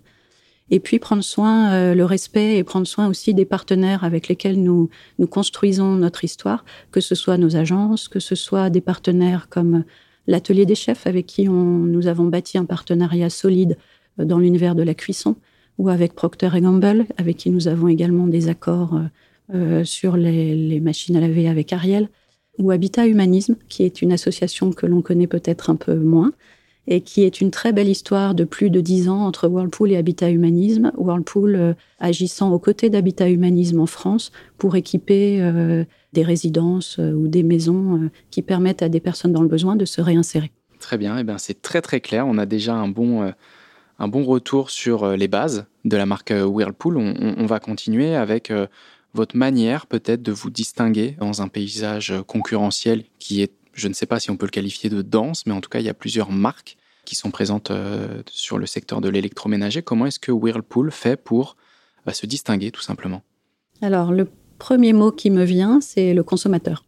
Et 0.70 0.78
puis 0.78 0.98
prendre 0.98 1.24
soin, 1.24 1.72
euh, 1.72 1.94
le 1.94 2.04
respect 2.04 2.58
et 2.58 2.64
prendre 2.64 2.86
soin 2.86 3.08
aussi 3.08 3.34
des 3.34 3.46
partenaires 3.46 4.04
avec 4.04 4.28
lesquels 4.28 4.62
nous, 4.62 4.90
nous 5.18 5.26
construisons 5.26 5.96
notre 5.96 6.24
histoire, 6.24 6.64
que 6.90 7.00
ce 7.00 7.14
soit 7.14 7.38
nos 7.38 7.56
agences, 7.56 8.08
que 8.08 8.20
ce 8.20 8.34
soit 8.34 8.70
des 8.70 8.82
partenaires 8.82 9.48
comme 9.48 9.84
l'atelier 10.26 10.66
des 10.66 10.74
chefs 10.74 11.06
avec 11.06 11.26
qui 11.26 11.48
on, 11.48 11.52
nous 11.52 12.06
avons 12.06 12.26
bâti 12.26 12.58
un 12.58 12.64
partenariat 12.66 13.30
solide 13.30 13.78
euh, 14.20 14.24
dans 14.26 14.38
l'univers 14.38 14.74
de 14.74 14.82
la 14.82 14.94
cuisson, 14.94 15.36
ou 15.78 15.88
avec 15.88 16.12
Procter 16.14 16.50
Gamble, 16.60 17.06
avec 17.16 17.38
qui 17.38 17.50
nous 17.50 17.68
avons 17.68 17.88
également 17.88 18.26
des 18.26 18.48
accords 18.48 19.00
euh, 19.54 19.82
sur 19.84 20.16
les, 20.16 20.54
les, 20.54 20.80
machines 20.80 21.16
à 21.16 21.20
laver 21.20 21.48
avec 21.48 21.72
Ariel 21.72 22.08
ou 22.58 22.70
Habitat 22.70 23.06
Humanisme, 23.06 23.56
qui 23.68 23.82
est 23.84 24.02
une 24.02 24.12
association 24.12 24.72
que 24.72 24.86
l'on 24.86 25.02
connaît 25.02 25.26
peut-être 25.26 25.70
un 25.70 25.76
peu 25.76 25.94
moins, 25.94 26.32
et 26.86 27.00
qui 27.00 27.22
est 27.22 27.40
une 27.40 27.50
très 27.50 27.72
belle 27.72 27.88
histoire 27.88 28.34
de 28.34 28.44
plus 28.44 28.68
de 28.68 28.80
dix 28.80 29.08
ans 29.08 29.24
entre 29.24 29.46
Whirlpool 29.46 29.92
et 29.92 29.96
Habitat 29.96 30.30
Humanisme. 30.30 30.90
Whirlpool 30.96 31.54
euh, 31.54 31.74
agissant 32.00 32.52
aux 32.52 32.58
côtés 32.58 32.90
d'Habitat 32.90 33.30
Humanisme 33.30 33.80
en 33.80 33.86
France 33.86 34.32
pour 34.58 34.74
équiper 34.74 35.40
euh, 35.40 35.84
des 36.12 36.22
résidences 36.22 36.98
euh, 36.98 37.12
ou 37.12 37.28
des 37.28 37.44
maisons 37.44 38.10
qui 38.30 38.42
permettent 38.42 38.82
à 38.82 38.88
des 38.88 39.00
personnes 39.00 39.32
dans 39.32 39.42
le 39.42 39.48
besoin 39.48 39.76
de 39.76 39.84
se 39.84 40.00
réinsérer. 40.00 40.50
Très 40.80 40.98
bien, 40.98 41.16
eh 41.18 41.24
bien 41.24 41.38
c'est 41.38 41.62
très 41.62 41.80
très 41.80 42.00
clair. 42.00 42.26
On 42.26 42.36
a 42.36 42.46
déjà 42.46 42.74
un 42.74 42.88
bon, 42.88 43.32
un 44.00 44.08
bon 44.08 44.24
retour 44.24 44.70
sur 44.70 45.16
les 45.16 45.28
bases 45.28 45.66
de 45.84 45.96
la 45.96 46.06
marque 46.06 46.32
Whirlpool. 46.32 46.96
On 46.96 47.46
va 47.46 47.60
continuer 47.60 48.16
avec 48.16 48.52
votre 49.14 49.36
manière 49.36 49.86
peut-être 49.86 50.22
de 50.22 50.32
vous 50.32 50.50
distinguer 50.50 51.16
dans 51.18 51.42
un 51.42 51.48
paysage 51.48 52.14
concurrentiel 52.26 53.04
qui 53.18 53.42
est, 53.42 53.52
je 53.74 53.88
ne 53.88 53.92
sais 53.92 54.06
pas 54.06 54.20
si 54.20 54.30
on 54.30 54.36
peut 54.36 54.46
le 54.46 54.50
qualifier 54.50 54.90
de 54.90 55.02
dense, 55.02 55.46
mais 55.46 55.52
en 55.52 55.60
tout 55.60 55.68
cas, 55.68 55.80
il 55.80 55.84
y 55.84 55.90
a 55.90 55.94
plusieurs 55.94 56.30
marques 56.30 56.76
qui 57.04 57.14
sont 57.14 57.30
présentes 57.30 57.70
euh, 57.70 58.22
sur 58.30 58.58
le 58.58 58.66
secteur 58.66 59.00
de 59.00 59.08
l'électroménager. 59.08 59.82
Comment 59.82 60.06
est-ce 60.06 60.20
que 60.20 60.32
Whirlpool 60.32 60.90
fait 60.90 61.16
pour 61.16 61.56
bah, 62.06 62.12
se 62.12 62.26
distinguer 62.26 62.70
tout 62.70 62.80
simplement? 62.80 63.22
Alors, 63.80 64.12
le 64.12 64.28
premier 64.58 64.92
mot 64.92 65.10
qui 65.10 65.30
me 65.30 65.44
vient, 65.44 65.80
c'est 65.80 66.14
le 66.14 66.22
consommateur. 66.22 66.84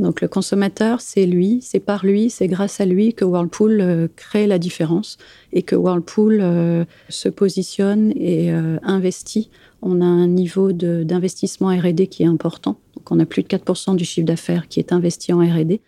Donc 0.00 0.20
le 0.20 0.28
consommateur, 0.28 1.00
c'est 1.00 1.26
lui, 1.26 1.60
c'est 1.62 1.78
par 1.78 2.04
lui, 2.04 2.30
c'est 2.30 2.48
grâce 2.48 2.80
à 2.80 2.86
lui 2.86 3.14
que 3.14 3.24
Whirlpool 3.24 3.80
euh, 3.80 4.08
crée 4.16 4.46
la 4.46 4.58
différence 4.58 5.18
et 5.52 5.62
que 5.62 5.76
Whirlpool 5.76 6.40
euh, 6.40 6.84
se 7.08 7.28
positionne 7.28 8.12
et 8.16 8.50
investit 8.50 9.50
on 9.82 10.00
a 10.00 10.04
un 10.04 10.26
niveau 10.26 10.72
d'investissement 10.72 11.68
R&D 11.68 12.06
qui 12.08 12.22
est 12.22 12.26
important. 12.26 12.78
Donc 12.96 13.10
on 13.10 13.18
a 13.20 13.26
plus 13.26 13.42
de 13.42 13.48
4% 13.48 13.96
du 13.96 14.04
chiffre 14.04 14.26
d'affaires 14.26 14.68
qui 14.68 14.78
est 14.80 14.92
investi 14.92 15.32
en 15.32 15.38
R&D. 15.38 15.80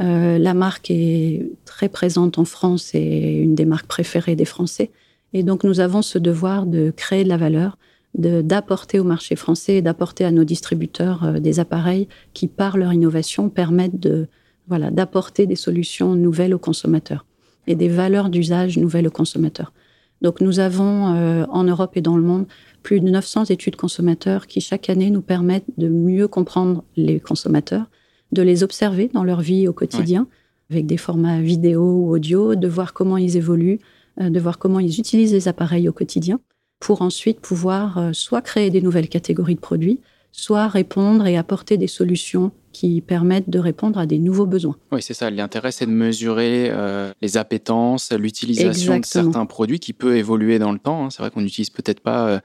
Euh, 0.00 0.38
la 0.38 0.54
marque 0.54 0.90
est 0.90 1.50
très 1.64 1.88
présente 1.88 2.38
en 2.38 2.44
France 2.44 2.94
et 2.94 3.36
une 3.36 3.54
des 3.54 3.64
marques 3.64 3.86
préférées 3.86 4.36
des 4.36 4.44
Français. 4.44 4.90
Et 5.32 5.42
donc 5.42 5.64
nous 5.64 5.80
avons 5.80 6.02
ce 6.02 6.18
devoir 6.18 6.66
de 6.66 6.92
créer 6.94 7.24
de 7.24 7.28
la 7.28 7.36
valeur, 7.36 7.78
d'apporter 8.14 9.00
au 9.00 9.04
marché 9.04 9.36
français 9.36 9.76
et 9.76 9.82
d'apporter 9.82 10.24
à 10.24 10.30
nos 10.30 10.44
distributeurs 10.44 11.24
euh, 11.24 11.40
des 11.40 11.60
appareils 11.60 12.08
qui, 12.34 12.46
par 12.46 12.76
leur 12.76 12.92
innovation, 12.92 13.48
permettent 13.48 14.00
de 14.00 14.28
voilà 14.68 14.90
d'apporter 14.90 15.46
des 15.46 15.56
solutions 15.56 16.14
nouvelles 16.14 16.54
aux 16.54 16.58
consommateurs 16.58 17.26
et 17.66 17.74
des 17.74 17.88
valeurs 17.88 18.28
d'usage 18.28 18.78
nouvelles 18.78 19.08
aux 19.08 19.12
consommateurs. 19.12 19.72
Donc 20.20 20.40
nous 20.40 20.60
avons 20.60 21.06
en 21.50 21.64
Europe 21.64 21.96
et 21.96 22.00
dans 22.00 22.16
le 22.16 22.22
monde 22.22 22.46
plus 22.82 23.00
de 23.00 23.08
900 23.08 23.46
études 23.46 23.74
consommateurs 23.74 24.46
qui 24.46 24.60
chaque 24.60 24.88
année 24.88 25.10
nous 25.10 25.20
permettent 25.20 25.66
de 25.78 25.88
mieux 25.88 26.28
comprendre 26.28 26.84
les 26.96 27.18
consommateurs, 27.18 27.86
de 28.32 28.42
les 28.42 28.62
observer 28.62 29.10
dans 29.12 29.24
leur 29.24 29.40
vie 29.40 29.68
au 29.68 29.72
quotidien, 29.72 30.26
avec 30.70 30.86
des 30.86 30.96
formats 30.96 31.40
vidéo 31.40 31.82
ou 31.82 32.14
audio, 32.14 32.54
de 32.54 32.68
voir 32.68 32.92
comment 32.92 33.16
ils 33.16 33.36
évoluent, 33.36 33.78
euh, 34.20 34.30
de 34.30 34.40
voir 34.40 34.58
comment 34.58 34.80
ils 34.80 34.98
utilisent 34.98 35.32
les 35.32 35.48
appareils 35.48 35.88
au 35.88 35.92
quotidien, 35.92 36.40
pour 36.82 37.00
ensuite 37.00 37.40
pouvoir 37.40 37.96
euh, 37.96 38.12
soit 38.12 38.42
créer 38.42 38.68
des 38.68 38.82
nouvelles 38.82 39.08
catégories 39.08 39.54
de 39.54 39.60
produits, 39.60 40.00
soit 40.32 40.66
répondre 40.66 41.26
et 41.28 41.36
apporter 41.36 41.76
des 41.76 41.86
solutions 41.86 42.50
qui 42.72 43.00
permettent 43.00 43.48
de 43.48 43.60
répondre 43.60 44.00
à 44.00 44.06
des 44.06 44.18
nouveaux 44.18 44.46
besoins. 44.46 44.76
Oui, 44.90 45.00
c'est 45.00 45.14
ça. 45.14 45.30
L'intérêt, 45.30 45.70
c'est 45.70 45.86
de 45.86 45.92
mesurer 45.92 46.70
euh, 46.72 47.12
les 47.22 47.36
appétences, 47.36 48.10
l'utilisation 48.10 48.98
de 48.98 49.04
certains 49.04 49.46
produits 49.46 49.78
qui 49.78 49.92
peut 49.92 50.16
évoluer 50.16 50.58
dans 50.58 50.72
le 50.72 50.78
temps. 50.80 51.04
Hein. 51.04 51.10
C'est 51.10 51.22
vrai 51.22 51.30
qu'on 51.30 51.42
n'utilise 51.42 51.70
peut-être 51.70 52.00
pas 52.00 52.40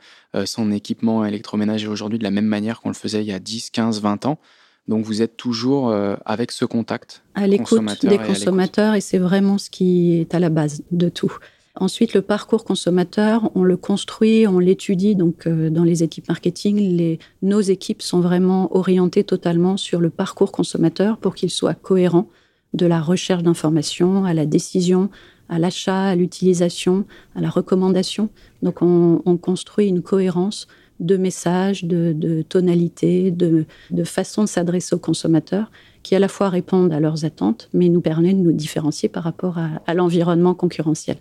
son 0.45 0.71
équipement 0.71 1.25
électroménager 1.25 1.87
aujourd'hui 1.87 2.19
de 2.19 2.23
la 2.23 2.29
même 2.29 2.45
manière 2.45 2.81
qu'on 2.81 2.89
le 2.89 2.95
faisait 2.95 3.23
il 3.23 3.27
y 3.27 3.33
a 3.33 3.39
10, 3.39 3.71
15, 3.71 4.01
20 4.01 4.25
ans. 4.27 4.37
Donc 4.87 5.03
vous 5.03 5.21
êtes 5.21 5.35
toujours 5.35 5.89
euh, 5.89 6.15
avec 6.25 6.51
ce 6.51 6.63
contact 6.63 7.23
à 7.35 7.45
l'écoute 7.45 7.81
des 8.03 8.17
consommateurs 8.17 8.95
et 8.95 9.01
c'est 9.01 9.17
vraiment 9.17 9.57
ce 9.57 9.69
qui 9.69 10.19
est 10.19 10.33
à 10.33 10.39
la 10.39 10.49
base 10.49 10.83
de 10.91 11.09
tout. 11.09 11.35
Ensuite, 11.79 12.13
le 12.13 12.21
parcours 12.21 12.65
consommateur, 12.65 13.51
on 13.55 13.63
le 13.63 13.77
construit, 13.77 14.47
on 14.47 14.59
l'étudie. 14.59 15.15
Donc, 15.15 15.47
euh, 15.47 15.69
dans 15.69 15.83
les 15.83 16.03
équipes 16.03 16.27
marketing, 16.27 17.17
nos 17.41 17.61
équipes 17.61 18.01
sont 18.01 18.19
vraiment 18.19 18.75
orientées 18.75 19.23
totalement 19.23 19.77
sur 19.77 19.99
le 19.99 20.09
parcours 20.09 20.51
consommateur 20.51 21.17
pour 21.17 21.35
qu'il 21.35 21.51
soit 21.51 21.75
cohérent 21.75 22.27
de 22.73 22.85
la 22.85 23.01
recherche 23.01 23.43
d'informations 23.43 24.25
à 24.25 24.33
la 24.33 24.45
décision, 24.45 25.09
à 25.49 25.59
l'achat, 25.59 26.09
à 26.09 26.15
l'utilisation, 26.15 27.05
à 27.35 27.41
la 27.41 27.49
recommandation. 27.49 28.29
Donc, 28.61 28.81
on, 28.81 29.21
on 29.25 29.37
construit 29.37 29.87
une 29.87 30.01
cohérence 30.01 30.67
de 30.99 31.17
messages, 31.17 31.83
de, 31.83 32.13
de 32.13 32.41
tonalité, 32.41 33.31
de, 33.31 33.65
façon 34.03 34.43
de 34.43 34.47
s'adresser 34.47 34.95
aux 34.95 34.99
consommateurs 34.99 35.71
qui 36.03 36.15
à 36.15 36.19
la 36.19 36.27
fois 36.27 36.49
répondent 36.49 36.93
à 36.93 36.99
leurs 36.99 37.25
attentes, 37.25 37.69
mais 37.73 37.89
nous 37.89 38.01
permettent 38.01 38.37
de 38.37 38.43
nous 38.43 38.53
différencier 38.53 39.09
par 39.09 39.23
rapport 39.23 39.57
à, 39.57 39.93
l'environnement 39.93 40.55
concurrentiel. 40.55 41.17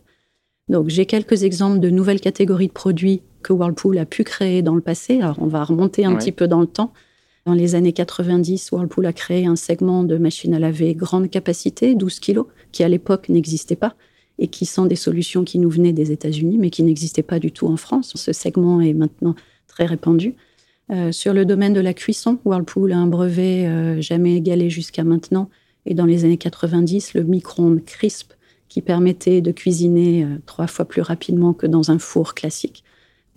Donc 0.69 0.89
j'ai 0.89 1.07
quelques 1.07 1.45
exemples 1.45 1.79
de 1.79 1.91
nouvelles 1.91 2.21
catégories 2.21 2.69
de 2.69 2.73
produits 2.73 3.23
que 3.43 3.53
Whirlpool 3.53 3.99
a 3.99 4.07
pu 4.07 4.25
créer 4.25 4.63
dans 4.63 4.75
le 4.75 4.81
passé. 4.81 5.21
Alors 5.21 5.39
on 5.41 5.47
va 5.47 5.63
remonter 5.63 6.05
un 6.05 6.17
petit 6.17 6.33
peu 6.33 6.49
dans 6.49 6.61
le 6.61 6.67
temps. 6.67 6.93
Dans 7.45 7.55
les 7.55 7.77
années 7.77 7.93
90, 7.93 8.73
Whirlpool 8.73 9.07
a 9.07 9.13
créé 9.13 9.47
un 9.47 9.55
segment 9.55 10.03
de 10.03 10.19
machines 10.19 10.55
à 10.55 10.59
laver 10.59 10.95
grande 10.95 11.31
capacité, 11.31 11.95
12 11.95 12.19
kg, 12.19 12.41
qui 12.73 12.83
à 12.83 12.89
l'époque 12.89 13.29
n'existait 13.29 13.77
pas 13.77 13.95
et 14.39 14.49
qui 14.49 14.67
sont 14.67 14.87
des 14.87 14.97
solutions 14.97 15.45
qui 15.45 15.59
nous 15.61 15.71
venaient 15.71 15.93
des 15.93 16.11
États-Unis, 16.11 16.59
mais 16.59 16.71
qui 16.71 16.83
n'existaient 16.83 17.23
pas 17.23 17.39
du 17.39 17.53
tout 17.53 17.69
en 17.69 17.77
France. 17.77 18.13
Ce 18.17 18.33
segment 18.33 18.81
est 18.81 18.93
maintenant 18.93 19.35
très 19.69 19.87
répandu. 19.87 20.35
Euh, 20.91 21.11
sur 21.13 21.33
le 21.33 21.45
domaine 21.45 21.73
de 21.73 21.81
la 21.81 21.95
cuisson, 21.95 22.39
Whirlpool 22.45 22.93
a 22.93 22.99
un 22.99 23.07
brevet 23.07 23.67
euh, 23.67 24.01
jamais 24.01 24.35
égalé 24.35 24.69
jusqu'à 24.69 25.05
maintenant. 25.05 25.49
Et 25.87 25.95
dans 25.95 26.05
les 26.05 26.25
années 26.25 26.37
90, 26.37 27.15
le 27.15 27.23
micro-ondes 27.23 27.85
crisp 27.85 28.33
qui 28.69 28.83
permettait 28.83 29.41
de 29.41 29.53
cuisiner 29.53 30.25
euh, 30.25 30.39
trois 30.47 30.67
fois 30.67 30.85
plus 30.85 31.03
rapidement 31.03 31.53
que 31.53 31.67
dans 31.67 31.91
un 31.91 31.99
four 31.99 32.35
classique 32.35 32.85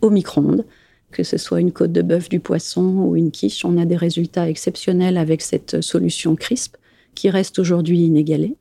au 0.01 0.09
micro-ondes. 0.09 0.65
Que 1.11 1.23
ce 1.23 1.37
soit 1.37 1.59
une 1.59 1.71
côte 1.71 1.91
de 1.91 2.03
bœuf, 2.03 2.29
du 2.29 2.39
poisson 2.39 2.83
ou 2.83 3.15
une 3.15 3.31
quiche, 3.31 3.65
on 3.65 3.77
a 3.77 3.85
des 3.85 3.95
résultats 3.95 4.47
exceptionnels 4.47 5.17
avec 5.17 5.41
cette 5.41 5.81
solution 5.81 6.35
crisp 6.35 6.75
qui 7.15 7.29
reste 7.29 7.57
aujourd'hui 7.57 7.99
inégalée. 8.01 8.55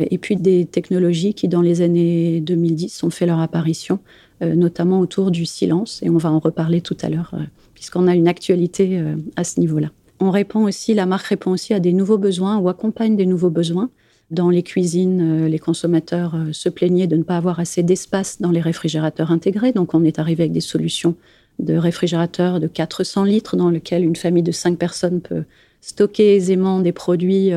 Et 0.00 0.18
puis 0.18 0.34
des 0.34 0.64
technologies 0.64 1.32
qui, 1.32 1.46
dans 1.46 1.62
les 1.62 1.80
années 1.80 2.40
2010, 2.40 3.04
ont 3.04 3.10
fait 3.10 3.26
leur 3.26 3.38
apparition, 3.38 4.00
euh, 4.42 4.56
notamment 4.56 4.98
autour 4.98 5.30
du 5.30 5.46
silence, 5.46 6.00
et 6.02 6.10
on 6.10 6.16
va 6.16 6.32
en 6.32 6.40
reparler 6.40 6.80
tout 6.80 6.96
à 7.02 7.08
l'heure, 7.08 7.34
euh, 7.34 7.44
puisqu'on 7.74 8.08
a 8.08 8.16
une 8.16 8.26
actualité 8.26 9.00
à 9.36 9.44
ce 9.44 9.60
niveau-là. 9.60 9.90
On 10.18 10.30
répond 10.30 10.64
aussi, 10.64 10.94
la 10.94 11.06
marque 11.06 11.26
répond 11.26 11.50
aussi 11.50 11.74
à 11.74 11.80
des 11.80 11.92
nouveaux 11.92 12.18
besoins 12.18 12.56
ou 12.58 12.68
accompagne 12.68 13.16
des 13.16 13.26
nouveaux 13.26 13.50
besoins. 13.50 13.90
Dans 14.32 14.50
les 14.50 14.62
cuisines, 14.62 15.46
les 15.46 15.58
consommateurs 15.58 16.34
se 16.52 16.68
plaignaient 16.68 17.06
de 17.06 17.16
ne 17.16 17.22
pas 17.22 17.36
avoir 17.36 17.60
assez 17.60 17.82
d'espace 17.82 18.40
dans 18.40 18.50
les 18.50 18.60
réfrigérateurs 18.60 19.30
intégrés, 19.30 19.72
donc 19.72 19.94
on 19.94 20.02
est 20.04 20.18
arrivé 20.18 20.44
avec 20.44 20.52
des 20.52 20.60
solutions 20.60 21.14
de 21.58 21.74
réfrigérateurs 21.74 22.58
de 22.58 22.66
400 22.66 23.24
litres 23.24 23.56
dans 23.56 23.68
lesquels 23.68 24.04
une 24.04 24.16
famille 24.16 24.42
de 24.42 24.50
5 24.50 24.78
personnes 24.78 25.20
peut 25.20 25.44
stocker 25.82 26.34
aisément 26.34 26.80
des 26.80 26.92
produits 26.92 27.52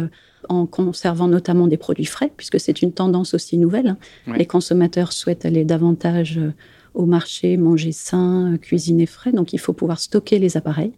en 0.50 0.66
conservant 0.66 1.28
notamment 1.28 1.68
des 1.68 1.78
produits 1.78 2.06
frais, 2.06 2.32
puisque 2.36 2.60
c'est 2.60 2.82
une 2.82 2.92
tendance 2.92 3.34
aussi 3.34 3.58
nouvelle. 3.58 3.96
Les 4.28 4.46
consommateurs 4.46 5.12
souhaitent 5.12 5.46
aller 5.46 5.66
davantage 5.66 6.38
euh, 6.38 6.54
au 6.94 7.06
marché, 7.06 7.58
manger 7.58 7.92
sain, 7.92 8.54
euh, 8.54 8.58
cuisiner 8.58 9.06
frais, 9.06 9.32
donc 9.32 9.54
il 9.54 9.60
faut 9.60 9.74
pouvoir 9.74 10.00
stocker 10.00 10.40
les 10.40 10.58
appareils. 10.58 10.94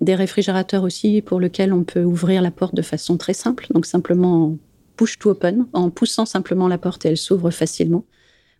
Des 0.00 0.14
réfrigérateurs 0.14 0.82
aussi 0.82 1.22
pour 1.22 1.40
lesquels 1.40 1.72
on 1.72 1.84
peut 1.84 2.02
ouvrir 2.02 2.42
la 2.42 2.50
porte 2.50 2.74
de 2.74 2.82
façon 2.82 3.16
très 3.16 3.34
simple, 3.34 3.66
donc 3.72 3.86
simplement 3.86 4.46
en 4.46 4.56
push 4.96 5.18
to 5.18 5.30
open, 5.30 5.66
en 5.72 5.90
poussant 5.90 6.26
simplement 6.26 6.68
la 6.68 6.78
porte 6.78 7.04
et 7.06 7.10
elle 7.10 7.16
s'ouvre 7.16 7.50
facilement 7.50 8.04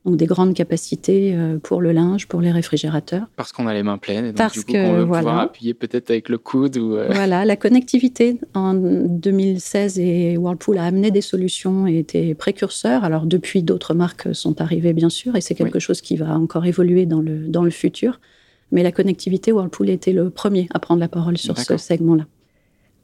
donc 0.04 0.16
des 0.16 0.26
grandes 0.26 0.54
capacités 0.54 1.34
euh, 1.34 1.58
pour 1.58 1.80
le 1.80 1.92
linge, 1.92 2.28
pour 2.28 2.40
les 2.40 2.52
réfrigérateurs. 2.52 3.26
Parce 3.36 3.52
qu'on 3.52 3.66
a 3.66 3.72
les 3.72 3.82
mains 3.82 3.96
pleines, 3.96 4.26
et 4.26 4.28
donc 4.28 4.36
Parce 4.36 4.52
du 4.52 4.64
coup, 4.64 4.72
que, 4.72 5.02
on 5.02 5.06
va 5.06 5.18
pouvoir 5.18 5.38
appuyer 5.40 5.72
peut-être 5.72 6.10
avec 6.10 6.28
le 6.28 6.36
coude. 6.36 6.76
Ou 6.76 6.96
euh, 6.96 7.08
Voilà, 7.10 7.44
la 7.44 7.56
connectivité. 7.56 8.38
En 8.52 8.74
2016, 8.74 9.98
et 9.98 10.36
Whirlpool 10.36 10.78
a 10.78 10.84
amené 10.84 11.10
des 11.10 11.22
solutions 11.22 11.86
et 11.86 11.98
était 11.98 12.34
précurseur. 12.34 13.04
Alors 13.04 13.24
depuis, 13.24 13.62
d'autres 13.62 13.94
marques 13.94 14.34
sont 14.34 14.60
arrivées, 14.60 14.92
bien 14.92 15.08
sûr, 15.08 15.36
et 15.36 15.40
c'est 15.40 15.54
quelque 15.54 15.78
chose 15.78 16.00
qui 16.00 16.16
va 16.16 16.36
encore 16.38 16.66
évoluer 16.66 17.06
dans 17.06 17.20
le, 17.20 17.48
dans 17.48 17.64
le 17.64 17.70
futur. 17.70 18.20
Mais 18.72 18.82
la 18.82 18.92
connectivité, 18.92 19.52
Whirlpool 19.52 19.88
était 19.88 20.12
le 20.12 20.30
premier 20.30 20.68
à 20.74 20.78
prendre 20.80 21.00
la 21.00 21.08
parole 21.08 21.38
sur 21.38 21.56
ce 21.56 21.76
segment-là. 21.76 22.26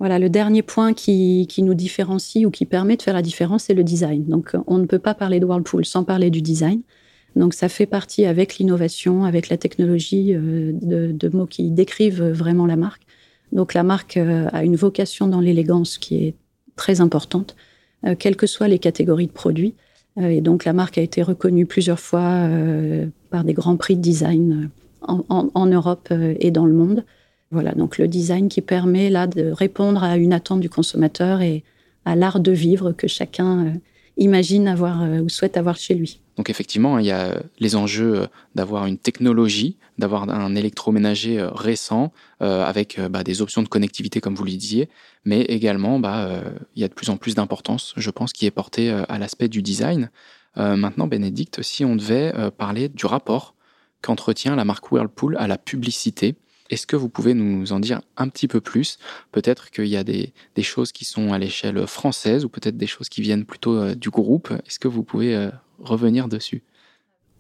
Voilà, 0.01 0.19
le 0.19 0.31
dernier 0.31 0.63
point 0.63 0.95
qui, 0.95 1.47
nous 1.59 1.75
différencie 1.75 2.47
ou 2.47 2.51
qui 2.51 2.65
permet 2.65 2.97
de 2.97 3.03
faire 3.03 3.13
la 3.13 3.21
différence, 3.21 3.65
c'est 3.65 3.75
le 3.75 3.85
design. 3.85 4.25
Donc, 4.25 4.57
on 4.67 4.79
ne 4.79 4.87
peut 4.87 4.99
pas 4.99 5.13
parler 5.13 5.41
de 5.41 5.45
Whirlpool 5.45 5.85
sans 5.85 6.05
parler 6.05 6.31
du 6.31 6.41
design. 6.41 6.81
Donc, 7.37 7.53
ça 7.53 7.69
fait 7.69 7.85
partie 7.85 8.25
avec 8.25 8.57
l'innovation, 8.57 9.25
avec 9.25 9.51
la 9.51 9.59
technologie, 9.59 10.35
euh, 10.35 10.73
de, 10.73 11.29
mots 11.29 11.45
qui 11.45 11.71
décrivent 11.71 12.25
vraiment 12.25 12.65
la 12.65 12.77
marque. 12.77 13.03
Donc, 13.53 13.75
la 13.75 13.83
marque 13.83 14.17
euh, 14.17 14.49
a 14.53 14.65
une 14.65 14.75
vocation 14.75 15.27
dans 15.27 15.41
l'élégance 15.41 15.99
qui 15.99 16.25
est 16.25 16.35
très 16.77 17.03
importante, 17.03 17.55
euh, 18.07 18.15
quelles 18.19 18.37
que 18.37 18.47
soient 18.47 18.69
les 18.69 18.79
catégories 18.79 19.27
de 19.27 19.33
produits. 19.33 19.75
et 20.19 20.41
donc, 20.41 20.65
la 20.65 20.73
marque 20.73 20.97
a 20.97 21.03
été 21.03 21.23
reconnue 21.23 21.67
plusieurs 21.67 22.01
fois 22.01 22.49
par 23.31 23.45
des 23.45 23.53
grands 23.53 23.77
prix 23.77 23.97
de 23.97 24.01
design 24.01 24.71
en 25.03 25.67
Europe 25.67 26.13
et 26.41 26.51
dans 26.51 26.67
le 26.67 26.73
monde. 26.73 27.05
Voilà, 27.51 27.73
donc 27.73 27.99
le 27.99 28.07
design 28.07 28.49
qui 28.49 28.61
permet 28.61 29.11
de 29.11 29.51
répondre 29.51 30.05
à 30.05 30.17
une 30.17 30.33
attente 30.33 30.61
du 30.61 30.71
consommateur 30.71 31.41
et 31.41 31.65
à 32.05 32.15
l'art 32.15 32.41
de 32.41 32.53
vivre 32.53 32.93
que 32.93 33.09
chacun 33.09 33.67
euh, 33.67 33.73
imagine 34.17 34.69
avoir 34.69 35.03
euh, 35.03 35.21
ou 35.21 35.29
souhaite 35.29 35.57
avoir 35.57 35.77
chez 35.77 35.95
lui. 35.95 36.21
Donc 36.37 36.49
effectivement, 36.49 36.99
il 36.99 37.07
y 37.07 37.11
a 37.11 37.43
les 37.59 37.75
enjeux 37.75 38.21
euh, 38.21 38.27
d'avoir 38.55 38.87
une 38.87 38.99
technologie, 38.99 39.77
d'avoir 39.99 40.31
un 40.31 40.55
électroménager 40.55 41.47
récent 41.53 42.11
avec 42.41 42.99
bah, 43.11 43.23
des 43.23 43.43
options 43.43 43.63
de 43.63 43.69
connectivité 43.69 44.23
comme 44.23 44.35
vous 44.35 44.45
le 44.45 44.51
disiez, 44.51 44.89
mais 45.27 45.43
également 45.43 45.99
bah, 45.99 46.43
il 46.75 46.81
y 46.81 46.85
a 46.87 46.89
de 46.89 46.95
plus 46.95 47.11
en 47.11 47.19
plus 47.19 47.35
d'importance, 47.35 47.93
je 47.99 48.09
pense, 48.09 48.33
qui 48.33 48.47
est 48.47 48.51
portée 48.51 48.89
à 48.91 49.19
l'aspect 49.19 49.49
du 49.49 49.61
design. 49.61 50.11
maintenant, 50.57 51.07
Bénédicte, 51.07 51.61
si 51.61 51.85
on 51.85 51.97
devait 51.97 52.33
parler 52.57 52.89
du 52.89 53.05
rapport 53.05 53.55
qu'entretient 54.01 54.57
la 54.57 54.65
marque 54.65 54.91
Whirlpool 54.91 55.37
à 55.39 55.47
la 55.47 55.59
publicité, 55.59 56.37
est-ce 56.71 56.87
que 56.87 56.97
vous 56.97 57.09
pouvez 57.09 57.35
nous 57.35 57.73
en 57.73 57.81
dire 57.81 58.01
un 58.17 58.29
petit 58.29 58.49
peu 58.49 58.61
plus? 58.61 58.99
Peut-être 59.33 59.71
qu'il 59.71 59.89
y 59.89 59.97
a 59.97 60.05
des, 60.05 60.33
choses 60.63 60.93
qui 60.93 61.05
sont 61.05 61.33
à 61.33 61.39
l'échelle 61.39 61.87
française 61.87 62.45
ou 62.45 62.49
peut-être 62.49 62.77
des 62.77 62.87
choses 62.87 63.09
qui 63.09 63.23
viennent 63.23 63.45
plutôt 63.45 63.77
euh, 63.77 63.95
du 63.95 64.11
groupe. 64.11 64.51
Est-ce 64.67 64.79
que 64.79 64.89
vous 64.89 65.03
pouvez 65.03 65.35
euh, 65.35 65.51
revenir 65.81 66.29
dessus? 66.29 66.63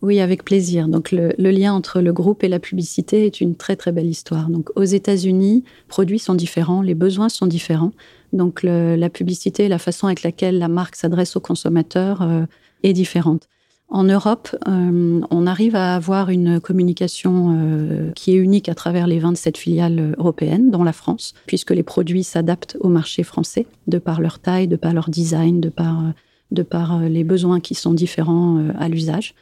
Oui, 0.02 0.20
avec 0.20 0.44
plaisir. 0.44 0.88
Donc 0.88 1.12
le, 1.12 1.32
lien 1.36 1.74
entre 1.74 2.00
le 2.00 2.12
groupe 2.12 2.42
et 2.42 2.48
la 2.48 2.58
publicité 2.58 3.26
est 3.26 3.40
une 3.40 3.54
très 3.54 3.76
très 3.76 3.92
belle 3.92 4.06
histoire. 4.06 4.48
Donc 4.48 4.70
aux 4.74 4.84
États-Unis, 4.84 5.64
produits 5.88 6.18
sont 6.18 6.34
différents, 6.34 6.80
les 6.80 6.94
besoins 6.94 7.28
sont 7.28 7.46
différents. 7.46 7.92
Donc 8.32 8.62
la 8.62 9.10
publicité, 9.10 9.68
la 9.68 9.78
façon 9.78 10.06
avec 10.06 10.22
laquelle 10.22 10.58
la 10.58 10.68
marque 10.68 10.96
s'adresse 10.96 11.36
aux 11.36 11.40
consommateurs 11.40 12.22
euh, 12.22 12.44
est 12.82 12.94
différente. 12.94 13.48
En 13.92 14.04
Europe, 14.04 14.56
euh, 14.68 15.20
on 15.30 15.46
arrive 15.48 15.74
à 15.74 15.96
avoir 15.96 16.30
une 16.30 16.60
communication 16.60 17.56
euh, 17.58 18.12
qui 18.12 18.30
est 18.30 18.36
unique 18.36 18.68
à 18.68 18.74
travers 18.76 19.08
les 19.08 19.18
27 19.18 19.56
filiales 19.56 20.14
européennes, 20.16 20.70
dont 20.70 20.84
la 20.84 20.92
France, 20.92 21.34
puisque 21.46 21.72
les 21.72 21.82
produits 21.82 22.22
s'adaptent 22.22 22.76
au 22.78 22.88
marché 22.88 23.24
français, 23.24 23.66
de 23.88 23.98
par 23.98 24.20
leur 24.20 24.38
taille, 24.38 24.68
de 24.68 24.76
par 24.76 24.94
leur 24.94 25.10
design, 25.10 25.60
de 25.60 25.70
par, 25.70 26.04
de 26.52 26.62
par 26.62 27.00
les 27.00 27.24
besoins 27.24 27.58
qui 27.58 27.74
sont 27.74 27.92
différents 27.92 28.58
euh, 28.58 28.72
à 28.78 28.88
l'usage. 28.88 29.34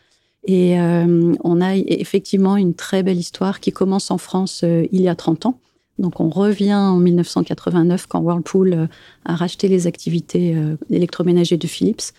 Et 0.46 0.78
on 0.78 1.60
a 1.60 1.76
effectivement 1.76 2.56
une 2.56 2.72
très 2.72 3.02
belle 3.02 3.18
histoire 3.18 3.60
qui 3.60 3.70
commence 3.70 4.10
en 4.10 4.16
France 4.16 4.64
il 4.64 5.00
y 5.02 5.08
a 5.08 5.14
30 5.14 5.44
ans. 5.44 5.58
Donc 5.98 6.20
on 6.20 6.30
revient 6.30 6.72
en 6.72 6.96
1989 6.96 8.06
quand 8.06 8.20
Whirlpool 8.20 8.88
a 9.26 9.36
racheté 9.36 9.68
les 9.68 9.86
activités 9.86 10.56
électroménagères 10.88 11.58
de 11.58 11.66
Philips 11.66 12.14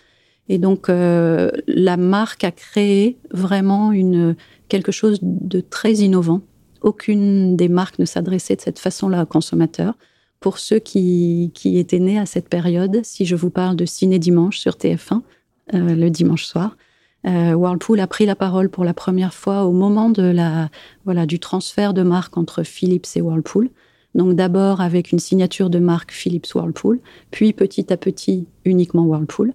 Et 0.52 0.58
donc, 0.58 0.88
la 0.88 1.96
marque 1.96 2.42
a 2.42 2.50
créé 2.50 3.18
vraiment 3.30 3.92
une, 3.92 4.34
quelque 4.68 4.90
chose 4.90 5.20
de 5.22 5.60
très 5.60 5.92
innovant. 5.92 6.40
Aucune 6.82 7.54
des 7.54 7.68
marques 7.68 8.00
ne 8.00 8.04
s'adressait 8.04 8.56
de 8.56 8.60
cette 8.60 8.80
façon-là 8.80 9.22
aux 9.22 9.26
consommateurs. 9.26 9.94
Pour 10.40 10.58
ceux 10.58 10.80
qui, 10.80 11.52
étaient 11.64 12.00
nés 12.00 12.18
à 12.18 12.26
cette 12.26 12.48
période, 12.48 12.98
si 13.04 13.26
je 13.26 13.36
vous 13.36 13.50
parle 13.50 13.76
de 13.76 13.84
Ciné 13.84 14.18
Dimanche 14.18 14.58
sur 14.58 14.72
TF1, 14.72 15.22
le 15.72 16.08
dimanche 16.08 16.44
soir, 16.44 16.76
euh, 17.26 17.52
Whirlpool 17.52 18.00
a 18.00 18.08
pris 18.08 18.26
la 18.26 18.34
parole 18.34 18.70
pour 18.70 18.84
la 18.84 18.94
première 18.94 19.34
fois 19.34 19.64
au 19.64 19.72
moment 19.72 20.10
de 20.10 20.22
la, 20.22 20.68
voilà, 21.04 21.26
du 21.26 21.38
transfert 21.38 21.94
de 21.94 22.02
marque 22.02 22.36
entre 22.36 22.62
Philips 22.62 23.06
et 23.14 23.20
Whirlpool. 23.20 23.68
Donc 24.14 24.34
d'abord 24.34 24.80
avec 24.80 25.12
une 25.12 25.18
signature 25.18 25.70
de 25.70 25.78
marque 25.78 26.10
Philips 26.10 26.52
Whirlpool, 26.54 26.98
puis 27.30 27.52
petit 27.52 27.92
à 27.92 27.96
petit 27.96 28.48
uniquement 28.64 29.04
Whirlpool, 29.04 29.52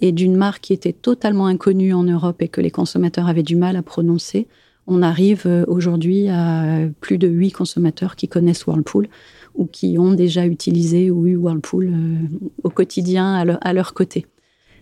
et 0.00 0.12
d'une 0.12 0.36
marque 0.36 0.62
qui 0.62 0.72
était 0.72 0.92
totalement 0.92 1.46
inconnue 1.46 1.94
en 1.94 2.04
Europe 2.04 2.42
et 2.42 2.48
que 2.48 2.60
les 2.60 2.70
consommateurs 2.70 3.28
avaient 3.28 3.42
du 3.42 3.56
mal 3.56 3.76
à 3.76 3.82
prononcer. 3.82 4.48
On 4.86 5.02
arrive 5.02 5.42
euh, 5.46 5.64
aujourd'hui 5.66 6.28
à 6.28 6.80
plus 7.00 7.18
de 7.18 7.28
8 7.28 7.52
consommateurs 7.52 8.16
qui 8.16 8.28
connaissent 8.28 8.66
Whirlpool 8.66 9.08
ou 9.54 9.66
qui 9.66 9.98
ont 9.98 10.12
déjà 10.12 10.46
utilisé 10.46 11.10
ou 11.10 11.26
eu 11.26 11.36
Whirlpool 11.36 11.88
euh, 11.88 12.16
au 12.64 12.70
quotidien 12.70 13.34
à 13.34 13.72
leur 13.72 13.94
côté. 13.94 14.26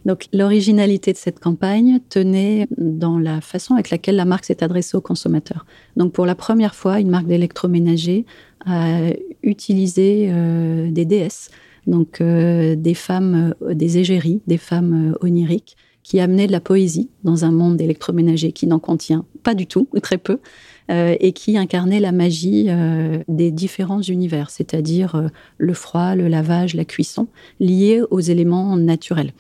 Donc 0.04 0.26
l'originalité 0.32 1.12
de 1.12 1.16
cette 1.16 1.38
campagne 1.38 2.00
tenait 2.08 2.66
dans 2.76 3.18
la 3.18 3.40
façon 3.40 3.74
avec 3.74 3.90
laquelle 3.90 4.16
la 4.16 4.24
marque 4.24 4.44
s'est 4.44 4.62
adressée 4.62 4.96
aux 4.96 5.00
consommateurs. 5.00 5.64
Donc 5.96 6.12
pour 6.12 6.26
la 6.26 6.34
première 6.34 6.74
fois, 6.74 6.98
une 6.98 7.10
marque 7.10 7.26
d'électroménager 7.26 8.26
a 8.66 9.10
utilisé 9.42 10.28
euh, 10.30 10.90
des 10.90 11.04
déesses, 11.04 11.50
donc 11.86 12.20
euh, 12.20 12.74
des 12.76 12.94
femmes, 12.94 13.54
euh, 13.62 13.74
des 13.74 13.98
égéries, 13.98 14.40
des 14.46 14.58
femmes 14.58 15.16
oniriques, 15.20 15.76
qui 16.02 16.18
amenaient 16.18 16.48
de 16.48 16.52
la 16.52 16.60
poésie 16.60 17.10
dans 17.22 17.44
un 17.44 17.52
monde 17.52 17.76
d'électroménager 17.76 18.50
qui 18.50 18.66
n'en 18.66 18.80
contient 18.80 19.24
pas 19.42 19.54
du 19.54 19.66
tout, 19.66 19.88
ou 19.94 20.00
très 20.00 20.18
peu, 20.18 20.38
et 20.90 21.32
qui 21.32 21.56
incarnait 21.56 22.00
la 22.00 22.12
magie 22.12 22.68
des 23.26 23.50
différents 23.50 24.02
univers, 24.02 24.50
c'est-à-dire 24.50 25.30
le 25.56 25.74
froid, 25.74 26.14
le 26.16 26.28
lavage, 26.28 26.74
la 26.74 26.84
cuisson, 26.84 27.28
liés 27.60 28.02
aux 28.10 28.20
éléments 28.20 28.76
naturels. 28.76 29.32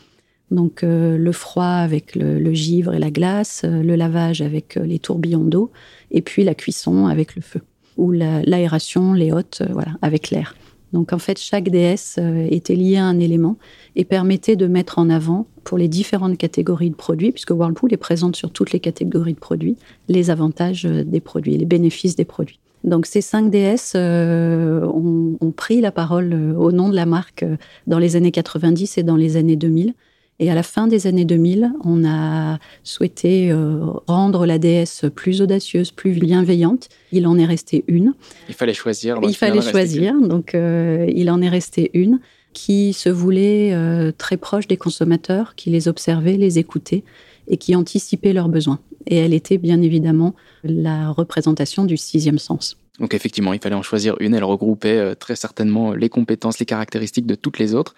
Donc 0.52 0.84
euh, 0.84 1.16
le 1.16 1.32
froid 1.32 1.64
avec 1.64 2.14
le, 2.14 2.52
givre 2.52 2.92
et 2.92 2.98
la 2.98 3.10
glace, 3.10 3.62
euh, 3.64 3.82
le 3.82 3.96
lavage 3.96 4.42
avec 4.42 4.76
euh, 4.76 4.84
les 4.84 4.98
tourbillons 4.98 5.44
d'eau, 5.44 5.72
et 6.10 6.20
puis 6.20 6.44
la 6.44 6.54
cuisson 6.54 7.06
avec 7.06 7.34
le 7.34 7.42
feu, 7.42 7.62
ou 7.96 8.12
l'aération, 8.12 9.14
les 9.14 9.32
hôtes, 9.32 9.62
voilà, 9.72 9.92
avec 10.02 10.30
l'air. 10.30 10.54
Donc 10.92 11.12
en 11.12 11.18
fait, 11.18 11.38
chaque 11.38 11.68
déesse 11.68 12.18
était 12.50 12.74
liée 12.74 12.96
à 12.96 13.04
un 13.04 13.18
élément 13.18 13.56
et 13.96 14.04
permettait 14.04 14.56
de 14.56 14.66
mettre 14.66 14.98
en 14.98 15.08
avant, 15.08 15.46
pour 15.64 15.78
les 15.78 15.88
différentes 15.88 16.36
catégories 16.36 16.90
de 16.90 16.94
produits, 16.94 17.32
puisque 17.32 17.52
Whirlpool 17.52 17.92
est 17.92 17.96
présente 17.96 18.36
sur 18.36 18.50
toutes 18.50 18.72
les 18.72 18.80
catégories 18.80 19.34
de 19.34 19.38
produits, 19.38 19.76
les 20.08 20.30
avantages 20.30 20.84
des 20.84 21.20
produits, 21.20 21.56
les 21.56 21.64
bénéfices 21.64 22.16
des 22.16 22.24
produits. 22.24 22.58
Donc 22.84 23.06
ces 23.06 23.20
cinq 23.20 23.48
déesses 23.48 23.94
ont, 23.94 25.36
ont, 25.40 25.50
pris 25.52 25.80
la 25.80 25.92
parole 25.92 26.34
au 26.58 26.72
nom 26.72 26.88
de 26.88 26.96
la 26.96 27.06
marque 27.06 27.44
dans 27.86 28.00
les 28.00 28.16
années 28.16 28.32
90 28.32 28.98
et 28.98 29.02
dans 29.04 29.16
les 29.16 29.36
années 29.36 29.56
2000 29.56 29.94
et 30.38 30.50
à 30.50 30.54
la 30.54 30.62
fin 30.62 30.88
des 30.88 31.06
années 31.06 31.24
2000, 31.24 31.72
on 31.84 32.04
a 32.04 32.58
souhaité 32.82 33.52
euh, 33.52 33.84
rendre 34.06 34.44
la 34.44 34.58
déesse 34.58 35.04
plus 35.14 35.40
audacieuse, 35.40 35.92
plus 35.92 36.18
bienveillante. 36.18 36.88
Il 37.12 37.26
en 37.26 37.38
est 37.38 37.44
resté 37.44 37.84
une. 37.86 38.14
Il 38.48 38.54
fallait 38.54 38.74
choisir. 38.74 39.20
Il 39.22 39.36
fallait 39.36 39.60
choisir. 39.60 40.14
Donc, 40.20 40.54
euh, 40.54 41.06
il 41.14 41.30
en 41.30 41.40
est 41.42 41.48
resté 41.48 41.90
une 41.94 42.18
qui 42.54 42.92
se 42.92 43.08
voulait 43.08 43.72
euh, 43.72 44.10
très 44.10 44.36
proche 44.36 44.66
des 44.66 44.76
consommateurs, 44.76 45.54
qui 45.54 45.70
les 45.70 45.86
observait, 45.86 46.36
les 46.36 46.58
écoutait 46.58 47.04
et 47.46 47.56
qui 47.56 47.76
anticipait 47.76 48.32
leurs 48.32 48.48
besoins. 48.48 48.80
Et 49.06 49.18
elle 49.18 49.34
était 49.34 49.58
bien 49.58 49.80
évidemment 49.80 50.34
la 50.64 51.10
représentation 51.10 51.84
du 51.84 51.96
sixième 51.96 52.38
sens. 52.38 52.78
Donc 52.98 53.14
effectivement, 53.14 53.52
il 53.52 53.60
fallait 53.60 53.74
en 53.74 53.82
choisir 53.82 54.16
une. 54.20 54.34
Elle 54.34 54.44
regroupait 54.44 55.14
très 55.16 55.34
certainement 55.34 55.92
les 55.92 56.08
compétences, 56.08 56.58
les 56.58 56.66
caractéristiques 56.66 57.26
de 57.26 57.34
toutes 57.34 57.58
les 57.58 57.74
autres 57.74 57.94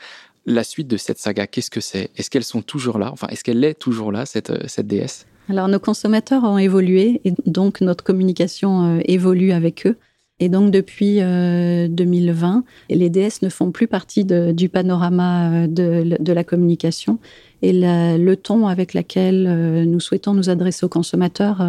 la 0.46 0.64
suite 0.64 0.88
de 0.88 0.96
cette 0.96 1.18
saga, 1.18 1.46
qu'est-ce 1.46 1.70
que 1.70 1.80
c'est? 1.80 2.11
Est-ce 2.16 2.30
qu'elles 2.30 2.44
sont 2.44 2.62
toujours 2.62 2.98
là? 2.98 3.11
Enfin, 3.12 3.26
est-ce 3.28 3.44
qu'elle 3.44 3.64
est 3.64 3.74
toujours 3.74 4.12
là, 4.12 4.26
cette, 4.26 4.50
euh, 4.50 4.61
cette 4.66 4.87
déesse? 4.87 5.26
Alors, 5.48 5.68
nos 5.68 5.78
consommateurs 5.78 6.44
ont 6.44 6.59
évolué 6.59 7.20
et 7.24 7.35
donc 7.46 7.80
notre 7.80 8.04
communication 8.04 8.96
euh, 8.96 9.00
évolue 9.04 9.52
avec 9.52 9.87
eux. 9.87 9.96
Et 10.40 10.48
donc, 10.48 10.72
depuis 10.72 11.16
2020, 11.16 12.56
euh, 12.56 12.94
les 12.94 13.08
DS 13.08 13.42
ne 13.42 13.48
font 13.48 13.70
plus 13.70 13.86
partie 13.86 14.24
du 14.24 14.68
panorama 14.68 15.68
de, 15.68 16.32
la 16.32 16.44
communication. 16.44 17.18
Et 17.62 17.72
le 17.72 18.34
ton 18.34 18.66
avec 18.66 18.94
lequel 18.94 19.84
nous 19.88 20.00
souhaitons 20.00 20.34
nous 20.34 20.50
adresser 20.50 20.84
aux 20.84 20.88
consommateurs 20.90 21.62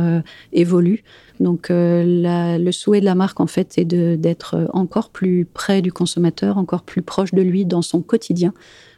évolue. 0.51 1.03
Donc 1.39 1.69
euh, 1.69 2.57
le 2.57 2.71
souhait 2.71 2.99
de 2.99 3.05
la 3.05 3.15
marque 3.15 3.39
en 3.39 3.47
fait 3.47 3.77
est 3.77 3.85
d'être 3.85 4.69
encore 4.73 5.09
plus 5.09 5.45
près 5.45 5.81
du 5.81 5.91
consommateur, 5.91 6.57
encore 6.57 6.83
plus 6.83 7.01
proche 7.01 7.33
de 7.33 7.41
lui 7.41 7.65
dans 7.65 7.81
son 7.81 8.01
quotidien. 8.01 8.53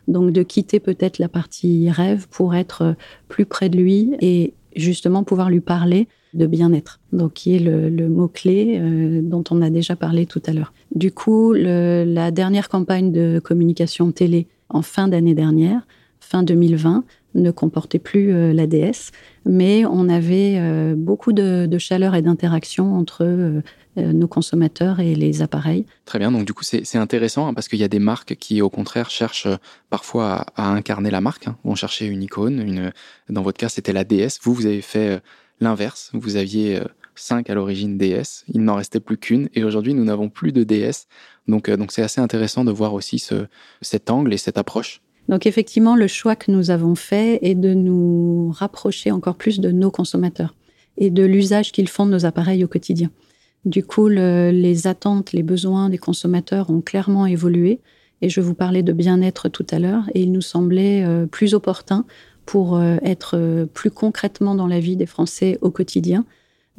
Donc 0.08 0.32
de 0.32 0.43
quitter 0.43 0.80
peut-être 0.80 1.19
la 1.19 1.30
partie 1.30 1.89
rêve 1.89 2.27
pour 2.30 2.56
être 2.56 2.95
plus 3.27 3.45
près 3.45 3.69
de 3.69 3.77
lui 3.77 4.15
et 4.21 4.53
justement 4.75 5.23
pouvoir 5.23 5.49
lui 5.49 5.62
parler 5.62 6.08
de 6.38 6.47
bien-être, 6.47 7.00
donc 7.12 7.34
qui 7.34 7.56
est 7.56 7.60
le, 7.60 8.08
mot-clé 8.08 8.80
euh, 8.80 9.21
dont 9.21 9.43
on 9.52 9.62
a 9.62 9.69
déjà 9.69 9.95
parlé 9.95 10.26
tout 10.26 10.41
à 10.45 10.54
l'heure. 10.54 10.73
Du 10.95 11.12
coup, 11.12 11.54
la 11.54 12.32
dernière 12.32 12.69
campagne 12.69 13.12
de 13.12 13.41
communication 13.43 14.12
télé 14.12 14.47
en 14.69 14.82
fin 14.82 15.08
d'année 15.08 15.34
dernière, 15.34 15.88
fin 16.19 16.43
2020, 16.43 17.04
ne 17.36 17.52
comportait 17.52 18.00
plus 18.00 18.34
euh, 18.34 18.54
la 18.54 18.67
déesse, 18.67 19.12
mais 19.45 19.86
on 19.86 20.10
avait 20.10 20.56
euh, 20.58 20.95
beaucoup 20.97 21.34
de, 21.34 21.78
chaleur 21.78 22.15
et 22.15 22.21
d'interaction 22.21 22.95
entre 22.95 23.23
euh, 23.23 23.62
nos 23.95 24.28
consommateurs 24.28 25.00
et 25.00 25.15
les 25.15 25.41
appareils. 25.41 25.86
Très 26.06 26.19
bien, 26.19 26.32
donc 26.32 26.45
du 26.45 26.54
coup 26.54 26.63
c'est 26.63 26.97
intéressant 26.97 27.47
hein, 27.47 27.54
parce 27.54 27.67
qu'il 27.67 27.80
y 27.80 27.84
a 27.84 27.88
des 27.88 28.00
marques 28.00 28.36
qui 28.36 28.62
au 28.62 28.69
contraire 28.69 29.10
cherchent 29.10 29.47
parfois 29.89 30.45
à, 30.56 30.69
incarner 30.71 31.10
la 31.10 31.21
marque, 31.21 31.47
hein, 31.47 31.58
vont 31.63 31.76
chercher 31.76 32.06
une 32.06 32.23
icône, 32.23 32.91
dans 33.30 33.41
votre 33.41 33.58
cas 33.58 33.69
c'était 33.69 33.93
la 33.93 34.04
déesse, 34.04 34.39
vous 34.43 34.54
vous 34.54 34.65
avez 34.65 34.82
fait 34.82 35.19
l'inverse, 35.60 36.12
vous 36.13 36.36
aviez 36.36 36.82
cinq 37.15 37.50
à 37.50 37.56
l'origine 37.56 37.98
DS, 37.98 38.46
il 38.48 38.63
n'en 38.63 38.76
restait 38.76 39.00
plus 39.00 39.17
qu'une 39.17 39.50
et 39.54 39.63
aujourd'hui 39.63 39.93
nous 39.93 40.04
n'avons 40.04 40.30
plus 40.30 40.52
de 40.52 40.63
DS, 40.63 41.08
donc 41.48 41.70
donc 41.70 41.91
c'est 41.91 42.04
assez 42.04 42.22
intéressant 42.22 42.63
de 42.63 42.72
voir 42.72 42.93
aussi 42.93 43.20
ce, 43.20 43.48
cet 43.82 44.10
angle 44.10 44.34
et 44.34 44.38
cette 44.38 44.58
approche. 44.58 45.02
Donc 45.28 45.46
effectivement, 45.46 45.96
le 45.96 46.08
choix 46.08 46.36
que 46.36 46.52
nous 46.52 46.72
avons 46.72 46.96
fait 46.96 47.39
est 47.41 47.56
de 47.56 47.74
nous 47.74 48.52
rapprocher 48.52 49.12
encore 49.12 49.36
plus 49.36 49.60
de 49.60 49.72
nos 49.72 49.91
consommateurs 49.91 50.56
et 50.98 51.10
de 51.10 51.24
l'usage 51.24 51.72
qu'ils 51.72 51.89
font 51.89 52.06
de 52.06 52.12
nos 52.12 52.26
appareils 52.26 52.63
au 52.63 52.67
quotidien. 52.67 53.12
Du 53.65 53.84
coup, 53.84 54.08
les 54.08 54.88
attentes, 54.88 55.34
les 55.34 55.43
besoins 55.43 55.89
des 55.89 55.98
consommateurs 55.98 56.70
ont 56.70 56.82
clairement 56.82 57.26
évolué. 57.26 57.82
Et 58.22 58.30
je 58.30 58.41
vous 58.41 58.56
parlais 58.56 58.82
de 58.82 58.93
bien-être 58.93 59.48
tout 59.48 59.65
à 59.70 59.78
l'heure, 59.78 60.06
et 60.15 60.24
il 60.24 60.32
nous 60.32 60.41
semblait 60.41 61.06
euh, 61.06 61.28
plus 61.28 61.54
opportun 61.54 62.04
pour 62.48 62.76
euh, 62.76 62.98
être 63.04 63.38
euh, 63.38 63.68
plus 63.68 63.92
concrètement 63.92 64.56
dans 64.56 64.66
la 64.66 64.80
vie 64.80 64.96
des 64.96 65.06
Français 65.06 65.60
au 65.62 65.70
quotidien, 65.70 66.26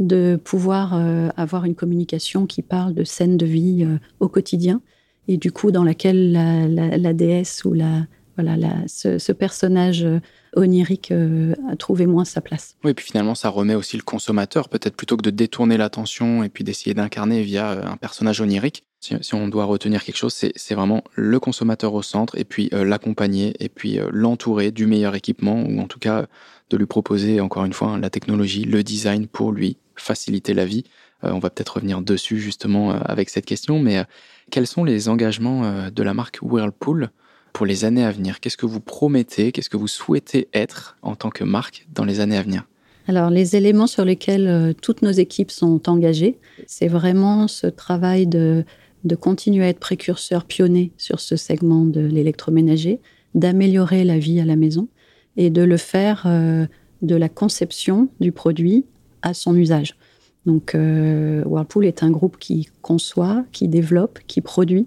de 0.00 0.40
pouvoir 0.42 0.94
avoir 1.36 1.64
une 1.64 1.74
communication 1.74 2.46
qui 2.46 2.62
parle 2.62 2.94
de 2.94 3.02
scène 3.02 3.36
de 3.36 3.46
vie 3.46 3.84
au 4.20 4.28
quotidien, 4.28 4.80
et 5.26 5.38
du 5.38 5.50
coup 5.50 5.72
dans 5.72 5.82
laquelle 5.82 6.30
la, 6.30 6.68
la 6.96 7.12
déesse 7.12 7.64
ou 7.64 7.72
la, 7.72 8.06
voilà, 8.38 8.56
ce, 8.86 9.32
personnage 9.32 10.04
euh, 10.04 10.20
onirique 10.54 11.10
euh, 11.10 11.54
a 11.68 11.74
trouvé 11.74 12.06
moins 12.06 12.24
sa 12.24 12.40
place. 12.40 12.76
Oui, 12.84 12.92
et 12.92 12.94
puis 12.94 13.04
finalement, 13.04 13.34
ça 13.34 13.48
remet 13.48 13.74
aussi 13.74 13.96
le 13.96 14.04
consommateur, 14.04 14.68
peut-être 14.68 14.94
plutôt 14.94 15.16
que 15.16 15.22
de 15.22 15.30
détourner 15.30 15.76
l'attention 15.76 16.44
et 16.44 16.48
puis 16.48 16.62
d'essayer 16.62 16.94
d'incarner 16.94 17.42
via 17.42 17.72
euh, 17.72 17.84
un 17.84 17.96
personnage 17.96 18.40
onirique. 18.40 18.84
Si, 19.00 19.34
on 19.34 19.48
doit 19.48 19.64
retenir 19.64 20.04
quelque 20.04 20.16
chose, 20.16 20.34
c'est 20.34 20.74
vraiment 20.74 21.02
le 21.14 21.38
consommateur 21.40 21.94
au 21.94 22.02
centre 22.02 22.36
et 22.36 22.44
puis 22.44 22.68
l'accompagner 22.72 23.54
et 23.60 23.68
puis 23.68 24.00
l'entourer 24.10 24.72
du 24.72 24.86
meilleur 24.86 25.14
équipement 25.14 25.62
ou 25.62 25.78
en 25.78 25.86
tout 25.86 26.00
cas 26.00 26.26
de 26.68 26.76
lui 26.76 26.86
proposer 26.86 27.40
encore 27.40 27.64
une 27.64 27.72
fois 27.72 27.96
la 27.96 28.10
technologie, 28.10 28.64
le 28.64 28.82
design 28.82 29.28
pour 29.28 29.52
lui 29.52 29.76
faciliter 29.94 30.52
la 30.52 30.64
vie. 30.64 30.82
on 31.22 31.38
va 31.38 31.48
peut-être 31.48 31.76
revenir 31.76 32.02
dessus 32.02 32.40
justement 32.40 32.90
avec 32.90 33.30
cette 33.30 33.46
question, 33.46 33.78
mais 33.78 34.02
quels 34.50 34.66
sont 34.66 34.82
les 34.82 35.08
engagements 35.08 35.88
de 35.90 36.02
la 36.02 36.12
marque 36.12 36.40
Whirlpool 36.42 37.12
pour 37.52 37.66
les 37.66 37.84
années 37.84 38.04
à 38.04 38.10
venir. 38.10 38.40
Qu'est-ce 38.40 38.56
que 38.56 38.66
vous 38.66 38.80
promettez? 38.80 39.52
Qu'est-ce 39.52 39.70
que 39.70 39.76
vous 39.76 39.88
souhaitez 39.88 40.48
être 40.52 40.96
en 41.02 41.14
tant 41.16 41.30
que 41.30 41.44
marque 41.44 41.86
dans 41.94 42.04
les 42.04 42.20
années 42.20 42.36
à 42.36 42.42
venir? 42.42 42.66
Alors, 43.06 43.30
les 43.30 43.56
éléments 43.56 43.86
sur 43.86 44.04
lesquels 44.04 44.46
euh, 44.46 44.72
toutes 44.74 45.00
nos 45.00 45.10
équipes 45.10 45.50
sont 45.50 45.88
engagées, 45.88 46.38
c'est 46.66 46.88
vraiment 46.88 47.48
ce 47.48 47.66
travail 47.66 48.26
de, 48.26 48.64
de 49.04 49.14
continuer 49.14 49.64
à 49.64 49.68
être 49.68 49.80
précurseur, 49.80 50.44
pionnier 50.44 50.92
sur 50.98 51.18
ce 51.18 51.36
segment 51.36 51.84
de 51.84 52.00
l'électroménager, 52.00 53.00
d'améliorer 53.34 54.04
la 54.04 54.18
vie 54.18 54.40
à 54.40 54.44
la 54.44 54.56
maison 54.56 54.88
et 55.36 55.48
de 55.48 55.62
le 55.62 55.78
faire 55.78 56.24
euh, 56.26 56.66
de 57.00 57.16
la 57.16 57.30
conception 57.30 58.08
du 58.20 58.30
produit 58.30 58.84
à 59.22 59.32
son 59.32 59.56
usage. 59.56 59.96
Donc, 60.44 60.74
euh, 60.74 61.42
Whirlpool 61.44 61.86
est 61.86 62.02
un 62.02 62.10
groupe 62.10 62.38
qui 62.38 62.68
conçoit, 62.82 63.44
qui 63.52 63.68
développe, 63.68 64.18
qui 64.26 64.40
produit, 64.40 64.86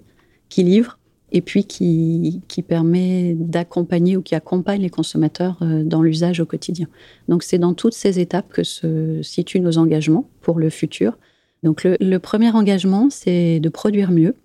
qui 0.50 0.64
livre 0.64 1.00
et 1.32 1.42
puis 1.42 1.64
qui, 1.64 2.42
permet 2.68 3.34
d'accompagner 3.36 4.18
ou 4.18 4.22
qui 4.22 4.36
accompagne 4.36 4.82
les 4.82 4.90
consommateurs 4.90 5.58
euh, 5.62 5.84
dans 5.84 6.02
l'usage 6.02 6.40
au 6.40 6.46
quotidien. 6.46 6.88
Donc 7.28 7.44
c'est 7.44 7.58
dans 7.58 7.74
toutes 7.74 7.94
ces 7.94 8.20
étapes 8.20 8.50
que 8.50 8.64
se 8.64 9.22
situent 9.24 9.62
nos 9.62 9.78
engagements 9.78 10.30
pour 10.42 10.60
le 10.60 10.70
futur. 10.70 11.18
Donc 11.64 11.84
le, 11.84 12.18
premier 12.18 12.52
engagement, 12.52 13.10
c'est 13.10 13.60
de 13.60 13.70
produire 13.70 14.12
mieux. 14.12 14.36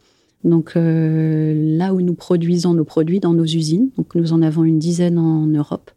Donc 0.44 0.72
euh, 0.76 1.76
là 1.76 1.92
où 1.92 2.00
nous 2.00 2.14
produisons 2.14 2.74
nos 2.74 2.84
produits 2.84 3.20
dans 3.20 3.34
nos 3.34 3.44
usines, 3.44 3.90
donc 3.96 4.14
nous 4.14 4.32
en 4.32 4.42
avons 4.42 4.64
une 4.64 4.78
dizaine 4.78 5.18
en 5.18 5.46
Europe. 5.46 5.90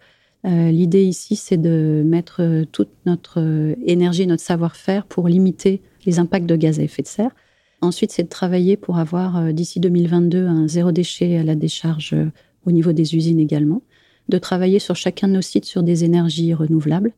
Euh, 0.45 0.71
l'idée 0.71 1.04
ici, 1.04 1.36
c'est 1.36 1.58
de 1.58 2.02
mettre 2.06 2.63
toute 2.71 2.89
notre 3.06 3.39
énergie, 3.86 4.25
notre 4.28 4.43
savoir-faire 4.43 5.06
pour 5.06 5.28
limiter 5.28 5.82
les 6.06 6.19
impacts 6.19 6.45
de 6.45 6.56
gaz 6.56 6.80
à 6.80 6.84
effet 6.84 7.02
de 7.02 7.08
serre 7.08 7.32
Ensuite, 7.81 8.11
c'est 8.11 8.23
de 8.23 8.29
travailler 8.29 8.75
pour 8.75 8.97
avoir 8.97 9.37
euh, 9.37 9.51
d'ici 9.51 9.79
2022 9.79 10.45
un 10.45 10.67
zéro 10.67 10.91
déchet 10.91 11.37
à 11.37 11.43
la 11.43 11.55
décharge 11.55 12.13
euh, 12.13 12.25
au 12.65 12.71
niveau 12.71 12.91
des 12.91 13.15
usines 13.15 13.39
également, 13.39 13.81
de 14.27 14.37
travailler 14.37 14.79
sur 14.79 14.95
chacun 14.95 15.27
de 15.27 15.33
nos 15.33 15.41
sites 15.41 15.65
sur 15.65 15.81
des 15.81 16.03
énergies 16.03 16.53
renouvelables 16.53 17.13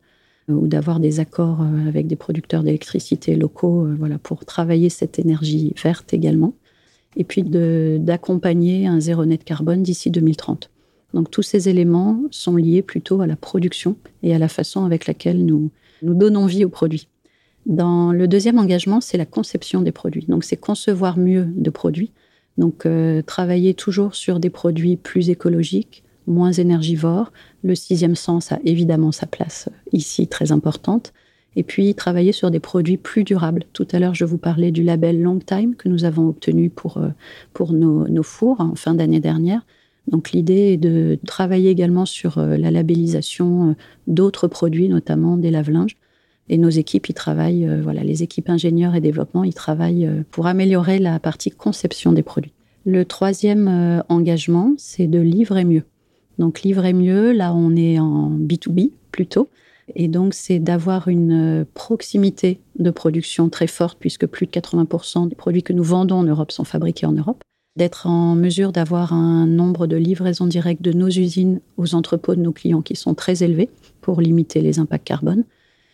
euh, 0.50 0.54
ou 0.54 0.68
d'avoir 0.68 1.00
des 1.00 1.18
accords 1.18 1.62
avec 1.88 2.06
des 2.06 2.14
producteurs 2.14 2.62
d'électricité 2.62 3.34
locaux 3.34 3.88
voilà, 3.98 4.18
pour 4.18 4.44
travailler 4.44 4.88
cette 4.88 5.18
énergie 5.18 5.74
verte 5.82 6.14
également, 6.14 6.54
et 7.16 7.24
puis 7.24 7.42
d'accompagner 7.42 8.86
un 8.86 9.00
zéro 9.00 9.24
net 9.24 9.44
carbone 9.44 9.82
d'ici 9.82 10.10
2030. 10.10 10.70
Donc 11.12 11.30
tous 11.30 11.42
ces 11.42 11.68
éléments 11.68 12.22
sont 12.30 12.56
liés 12.56 12.82
plutôt 12.82 13.20
à 13.20 13.26
la 13.26 13.36
production 13.36 13.96
et 14.22 14.34
à 14.34 14.38
la 14.38 14.48
façon 14.48 14.84
avec 14.84 15.06
laquelle 15.06 15.44
nous, 15.44 15.70
nous 16.02 16.14
donnons 16.14 16.46
vie 16.46 16.64
aux 16.64 16.70
produits. 16.70 17.08
Dans 17.66 18.12
le 18.12 18.26
deuxième 18.26 18.58
engagement, 18.58 19.00
c'est 19.00 19.18
la 19.18 19.26
conception 19.26 19.82
des 19.82 19.92
produits. 19.92 20.26
Donc, 20.26 20.44
c'est 20.44 20.56
concevoir 20.56 21.16
mieux 21.18 21.46
de 21.54 21.70
produits. 21.70 22.10
Donc, 22.58 22.86
euh, 22.86 23.22
travailler 23.22 23.74
toujours 23.74 24.14
sur 24.14 24.40
des 24.40 24.50
produits 24.50 24.96
plus 24.96 25.30
écologiques, 25.30 26.02
moins 26.26 26.52
énergivores. 26.52 27.32
Le 27.62 27.74
sixième 27.74 28.16
sens 28.16 28.52
a 28.52 28.58
évidemment 28.64 29.12
sa 29.12 29.26
place 29.26 29.68
ici 29.92 30.26
très 30.26 30.50
importante. 30.50 31.12
Et 31.54 31.62
puis, 31.62 31.94
travailler 31.94 32.32
sur 32.32 32.50
des 32.50 32.60
produits 32.60 32.96
plus 32.96 33.24
durables. 33.24 33.64
Tout 33.72 33.86
à 33.92 33.98
l'heure, 33.98 34.14
je 34.14 34.24
vous 34.24 34.38
parlais 34.38 34.72
du 34.72 34.82
label 34.82 35.22
Long 35.22 35.38
Time 35.38 35.76
que 35.76 35.88
nous 35.88 36.04
avons 36.04 36.28
obtenu 36.28 36.68
pour, 36.68 36.96
euh, 36.96 37.10
pour 37.52 37.72
nos, 37.72 38.08
nos 38.08 38.22
fours 38.22 38.60
en 38.60 38.74
fin 38.74 38.94
d'année 38.94 39.20
dernière. 39.20 39.64
Donc 40.08 40.32
l'idée 40.32 40.72
est 40.72 40.76
de 40.78 41.16
travailler 41.26 41.70
également 41.70 42.06
sur 42.06 42.38
euh, 42.38 42.56
la 42.56 42.72
labellisation 42.72 43.76
d'autres 44.08 44.48
produits, 44.48 44.88
notamment 44.88 45.36
des 45.36 45.52
lave-linges, 45.52 45.96
et 46.48 46.58
nos 46.58 46.70
équipes, 46.70 47.08
ils 47.08 47.14
travaillent, 47.14 47.66
euh, 47.66 47.80
voilà, 47.82 48.02
les 48.02 48.22
équipes 48.22 48.50
ingénieurs 48.50 48.94
et 48.94 49.00
développement, 49.00 49.44
ils 49.44 49.54
travaillent 49.54 50.06
euh, 50.06 50.22
pour 50.30 50.46
améliorer 50.46 50.98
la 50.98 51.18
partie 51.18 51.50
conception 51.50 52.12
des 52.12 52.22
produits. 52.22 52.52
Le 52.84 53.04
troisième 53.04 53.68
euh, 53.68 54.02
engagement, 54.08 54.74
c'est 54.76 55.06
de 55.06 55.20
livrer 55.20 55.64
mieux. 55.64 55.84
Donc 56.38 56.62
livrer 56.62 56.92
mieux, 56.92 57.32
là 57.32 57.54
on 57.54 57.76
est 57.76 57.98
en 57.98 58.30
B2B 58.30 58.90
plutôt. 59.12 59.48
Et 59.94 60.08
donc 60.08 60.34
c'est 60.34 60.58
d'avoir 60.58 61.08
une 61.08 61.66
proximité 61.74 62.58
de 62.78 62.90
production 62.90 63.48
très 63.50 63.66
forte 63.66 63.98
puisque 64.00 64.26
plus 64.26 64.46
de 64.46 64.50
80% 64.50 65.28
des 65.28 65.34
produits 65.34 65.62
que 65.62 65.72
nous 65.72 65.82
vendons 65.82 66.16
en 66.16 66.24
Europe 66.24 66.50
sont 66.50 66.64
fabriqués 66.64 67.06
en 67.06 67.12
Europe. 67.12 67.42
D'être 67.76 68.06
en 68.06 68.34
mesure 68.34 68.72
d'avoir 68.72 69.12
un 69.12 69.46
nombre 69.46 69.86
de 69.86 69.96
livraisons 69.96 70.46
directes 70.46 70.82
de 70.82 70.92
nos 70.92 71.08
usines 71.08 71.60
aux 71.76 71.94
entrepôts 71.94 72.34
de 72.34 72.40
nos 72.40 72.52
clients 72.52 72.82
qui 72.82 72.96
sont 72.96 73.14
très 73.14 73.42
élevés 73.42 73.68
pour 74.00 74.20
limiter 74.20 74.60
les 74.60 74.78
impacts 74.78 75.06
carbone 75.06 75.44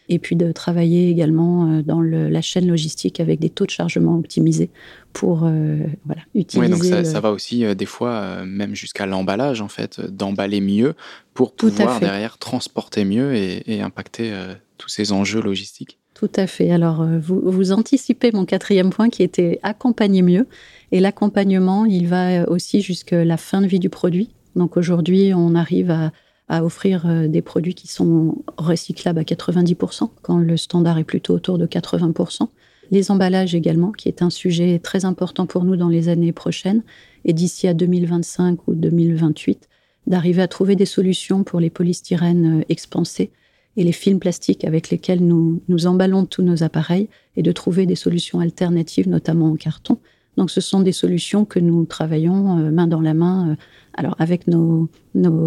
et 0.08 0.18
puis 0.18 0.36
de 0.36 0.52
travailler 0.52 1.10
également 1.10 1.66
euh, 1.66 1.82
dans 1.82 2.00
la 2.00 2.40
chaîne 2.40 2.66
logistique 2.66 3.20
avec 3.20 3.40
des 3.40 3.50
taux 3.50 3.66
de 3.66 3.70
chargement 3.70 4.16
optimisés 4.16 4.70
pour 5.12 5.44
euh, 5.44 5.78
voilà, 6.04 6.22
utiliser. 6.34 6.74
Oui, 6.74 6.90
donc 6.90 7.04
ça, 7.06 7.20
va 7.20 7.30
aussi 7.30 7.64
euh, 7.64 7.74
des 7.74 7.86
fois 7.86 8.44
même 8.44 8.74
jusqu'à 8.74 9.06
l'emballage 9.06 9.60
en 9.60 9.68
fait, 9.68 10.00
d'emballer 10.00 10.60
mieux 10.60 10.94
pour 11.34 11.54
pouvoir 11.54 12.00
derrière 12.00 12.38
transporter 12.38 13.04
mieux 13.04 13.34
et, 13.34 13.80
impacter 13.80 14.32
tous 14.76 14.88
ces 14.88 15.12
enjeux 15.12 15.40
logistiques. 15.40 15.98
Tout 16.14 16.30
à 16.34 16.48
fait. 16.48 16.72
Alors, 16.72 17.06
vous, 17.20 17.40
vous, 17.44 17.70
anticipez 17.70 18.32
mon 18.32 18.44
quatrième 18.44 18.90
point 18.90 19.08
qui 19.08 19.22
était 19.22 19.60
accompagner 19.62 20.22
mieux. 20.22 20.48
Et 20.90 20.98
l'accompagnement, 20.98 21.84
il 21.84 22.08
va 22.08 22.48
aussi 22.50 22.80
jusqu'à 22.80 23.24
la 23.24 23.36
fin 23.36 23.60
de 23.60 23.68
vie 23.68 23.78
du 23.78 23.88
produit. 23.88 24.30
Donc 24.56 24.76
aujourd'hui, 24.76 25.32
on 25.32 25.54
arrive 25.54 25.92
à 25.92 26.10
à 26.48 26.64
offrir 26.64 27.06
euh, 27.06 27.28
des 27.28 27.42
produits 27.42 27.74
qui 27.74 27.88
sont 27.88 28.42
recyclables 28.56 29.18
à 29.18 29.22
90%, 29.22 30.10
quand 30.22 30.38
le 30.38 30.56
standard 30.56 30.98
est 30.98 31.04
plutôt 31.04 31.34
autour 31.34 31.58
de 31.58 31.66
80%. 31.66 32.48
Les 32.90 33.10
emballages 33.10 33.54
également, 33.54 33.92
qui 33.92 34.08
est 34.08 34.22
un 34.22 34.30
sujet 34.30 34.78
très 34.78 35.04
important 35.04 35.46
pour 35.46 35.64
nous 35.64 35.76
dans 35.76 35.90
les 35.90 36.08
années 36.08 36.32
prochaines, 36.32 36.82
et 37.24 37.34
d'ici 37.34 37.68
à 37.68 37.74
2025 37.74 38.66
ou 38.66 38.74
2028, 38.74 39.68
d'arriver 40.06 40.40
à 40.40 40.48
trouver 40.48 40.74
des 40.74 40.86
solutions 40.86 41.44
pour 41.44 41.60
les 41.60 41.70
polystyrènes 41.70 42.60
euh, 42.60 42.64
expansés 42.68 43.30
et 43.76 43.84
les 43.84 43.92
films 43.92 44.18
plastiques 44.18 44.64
avec 44.64 44.90
lesquels 44.90 45.24
nous, 45.24 45.86
emballons 45.86 46.24
tous 46.24 46.42
nos 46.42 46.64
appareils, 46.64 47.08
et 47.36 47.42
de 47.42 47.52
trouver 47.52 47.86
des 47.86 47.94
solutions 47.94 48.40
alternatives, 48.40 49.08
notamment 49.08 49.52
en 49.52 49.54
carton. 49.54 49.98
Donc 50.36 50.50
ce 50.50 50.60
sont 50.60 50.80
des 50.80 50.92
solutions 50.92 51.44
que 51.44 51.60
nous 51.60 51.84
travaillons 51.84 52.58
euh, 52.58 52.70
main 52.70 52.86
dans 52.86 53.00
la 53.00 53.14
main 53.14 53.56
alors 53.98 54.14
avec 54.18 54.46
nos, 54.46 54.88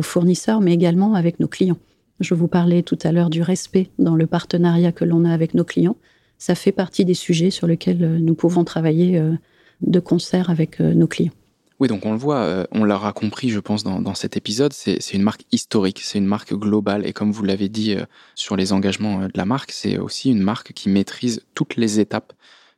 fournisseurs, 0.02 0.60
mais 0.60 0.74
également 0.74 1.16
avec 1.16 1.40
nos 1.40 1.48
clients. 1.48 1.78
Je 2.20 2.34
vous 2.34 2.48
parlais 2.48 2.84
tout 2.84 3.00
à 3.04 3.12
l'heure 3.12 3.30
du 3.30 3.42
respect 3.42 3.90
dans 3.98 4.16
le 4.16 4.28
partenariat 4.28 4.92
que 4.92 5.06
l'on 5.06 5.26
a 5.26 5.34
avec 5.34 5.54
nos 5.54 5.64
clients. 5.64 5.96
Ça 6.38 6.54
fait 6.54 6.74
partie 6.74 7.06
des 7.06 7.14
sujets 7.14 7.50
sur 7.50 7.66
lesquels 7.66 8.04
euh, 8.04 8.20
nous 8.20 8.36
pouvons 8.36 8.64
travailler 8.64 9.18
euh, 9.18 9.34
de 9.82 10.00
concert 10.00 10.50
avec 10.50 10.82
euh, 10.82 10.94
nos 10.94 11.08
clients. 11.08 11.32
Oui, 11.80 11.88
donc 11.88 12.06
on 12.06 12.12
le 12.12 12.18
voit, 12.18 12.68
on 12.72 12.84
l'aura 12.84 13.12
compris, 13.12 13.50
je 13.50 13.60
pense, 13.60 13.84
dans, 13.84 14.14
cet 14.14 14.38
épisode, 14.38 14.72
c'est 14.72 15.14
une 15.14 15.24
marque 15.24 15.46
historique, 15.52 16.02
c'est 16.04 16.20
une 16.20 16.28
marque 16.28 16.54
globale, 16.54 17.08
et 17.08 17.12
comme 17.12 17.32
vous 17.32 17.42
l'avez 17.42 17.70
dit 17.70 17.96
sur 18.36 18.56
les 18.56 18.72
engagements 18.72 19.22
de 19.22 19.32
la 19.34 19.46
marque, 19.46 19.72
c'est 19.72 19.98
aussi 19.98 20.30
une 20.30 20.44
marque 20.44 20.74
qui 20.74 20.90
maîtrise 20.90 21.44
toutes 21.56 21.78
les 21.78 22.00
étapes. 22.00 22.34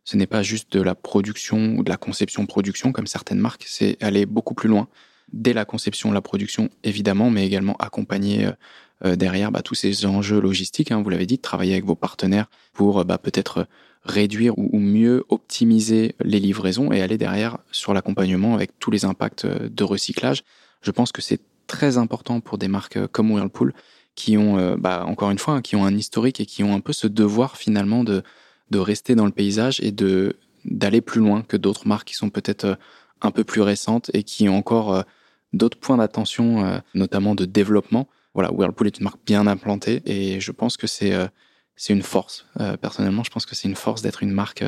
Ce 0.06 0.16
n'est 0.16 0.26
pas 0.26 0.42
juste 0.42 0.72
de 0.72 0.82
la 0.82 0.96
production 0.96 1.76
ou 1.76 1.84
de 1.84 1.90
la 1.90 1.98
conception-production, 1.98 2.94
comme 2.94 3.06
certaines 3.06 3.40
marques, 3.40 3.66
c'est 3.68 4.02
aller 4.02 4.26
beaucoup 4.26 4.54
plus 4.54 4.70
loin 4.70 4.88
dès 5.34 5.54
la 5.54 5.66
conception, 5.66 6.12
la 6.12 6.22
production, 6.22 6.70
évidemment, 6.84 7.30
mais 7.30 7.46
également 7.46 7.76
accompagner 7.78 8.46
euh, 8.46 8.52
euh, 9.06 9.16
derrière 9.16 9.52
bah, 9.52 9.62
tous 9.62 9.76
ces 9.76 10.06
enjeux 10.06 10.40
logistiques. 10.40 10.92
Hein, 10.92 11.02
vous 11.02 11.10
l'avez 11.10 11.26
dit, 11.26 11.40
travailler 11.40 11.74
avec 11.74 11.86
vos 11.86 11.96
partenaires 11.96 12.46
pour 12.72 13.00
euh, 13.00 13.04
bah, 13.04 13.18
peut-être 13.18 13.68
réduire 14.06 14.54
ou, 14.58 14.80
mieux 14.80 15.24
optimiser 15.30 16.16
les 16.24 16.40
livraisons 16.40 16.92
et 16.92 17.02
aller 17.02 17.18
derrière 17.18 17.58
sur 17.72 17.94
l'accompagnement 17.94 18.54
avec 18.54 18.78
tous 18.78 18.92
les 18.92 19.06
impacts 19.06 19.46
de 19.46 19.84
recyclage. 19.84 20.44
Je 20.82 20.92
pense 20.92 21.14
que 21.14 21.22
c'est 21.22 21.40
très 21.68 21.98
important 21.98 22.42
pour 22.42 22.58
des 22.58 22.68
marques 22.68 23.08
comme 23.08 23.32
Whirlpool 23.32 23.74
qui 24.16 24.38
ont, 24.38 24.76
bah, 24.78 25.06
encore 25.08 25.32
une 25.32 25.40
fois, 25.40 25.54
hein, 25.54 25.62
qui 25.62 25.78
ont 25.78 25.86
un 25.86 25.96
historique 25.96 26.42
et 26.42 26.46
qui 26.46 26.66
ont 26.66 26.76
un 26.76 26.82
peu 26.82 26.92
ce 26.92 27.08
devoir 27.08 27.56
finalement 27.56 28.04
de, 28.04 28.24
rester 28.74 29.16
dans 29.16 29.26
le 29.26 29.32
paysage 29.32 29.80
et 29.80 29.94
d'aller 30.66 31.00
plus 31.00 31.22
loin 31.22 31.42
que 31.42 31.56
d'autres 31.56 31.88
marques 31.88 32.10
qui 32.10 32.16
sont 32.16 32.30
peut-être 32.30 32.78
un 33.22 33.32
peu 33.32 33.46
plus 33.46 33.62
récentes 33.62 34.12
et 34.14 34.24
qui 34.24 34.50
ont 34.50 34.58
encore 34.58 35.06
d'autres 35.54 35.78
points 35.78 35.98
d'attention, 35.98 36.66
euh, 36.66 36.80
notamment 36.94 37.36
de 37.36 37.46
développement. 37.46 38.08
Voilà, 38.34 38.52
Whirlpool 38.52 38.88
est 38.88 38.98
une 38.98 39.04
marque 39.04 39.20
bien 39.26 39.48
implantée 39.48 40.02
et 40.06 40.40
je 40.40 40.52
pense 40.52 40.76
que 40.76 40.88
c'est 40.88 41.14
euh, 41.14 41.28
c'est 41.76 41.94
une 41.94 42.02
force. 42.02 42.46
Euh, 42.60 42.78
personnellement, 42.78 43.24
je 43.24 43.32
pense 43.32 43.46
que 43.46 43.56
c'est 43.56 43.68
une 43.68 43.76
force 43.76 44.02
d'être 44.02 44.22
une 44.22 44.32
marque 44.32 44.64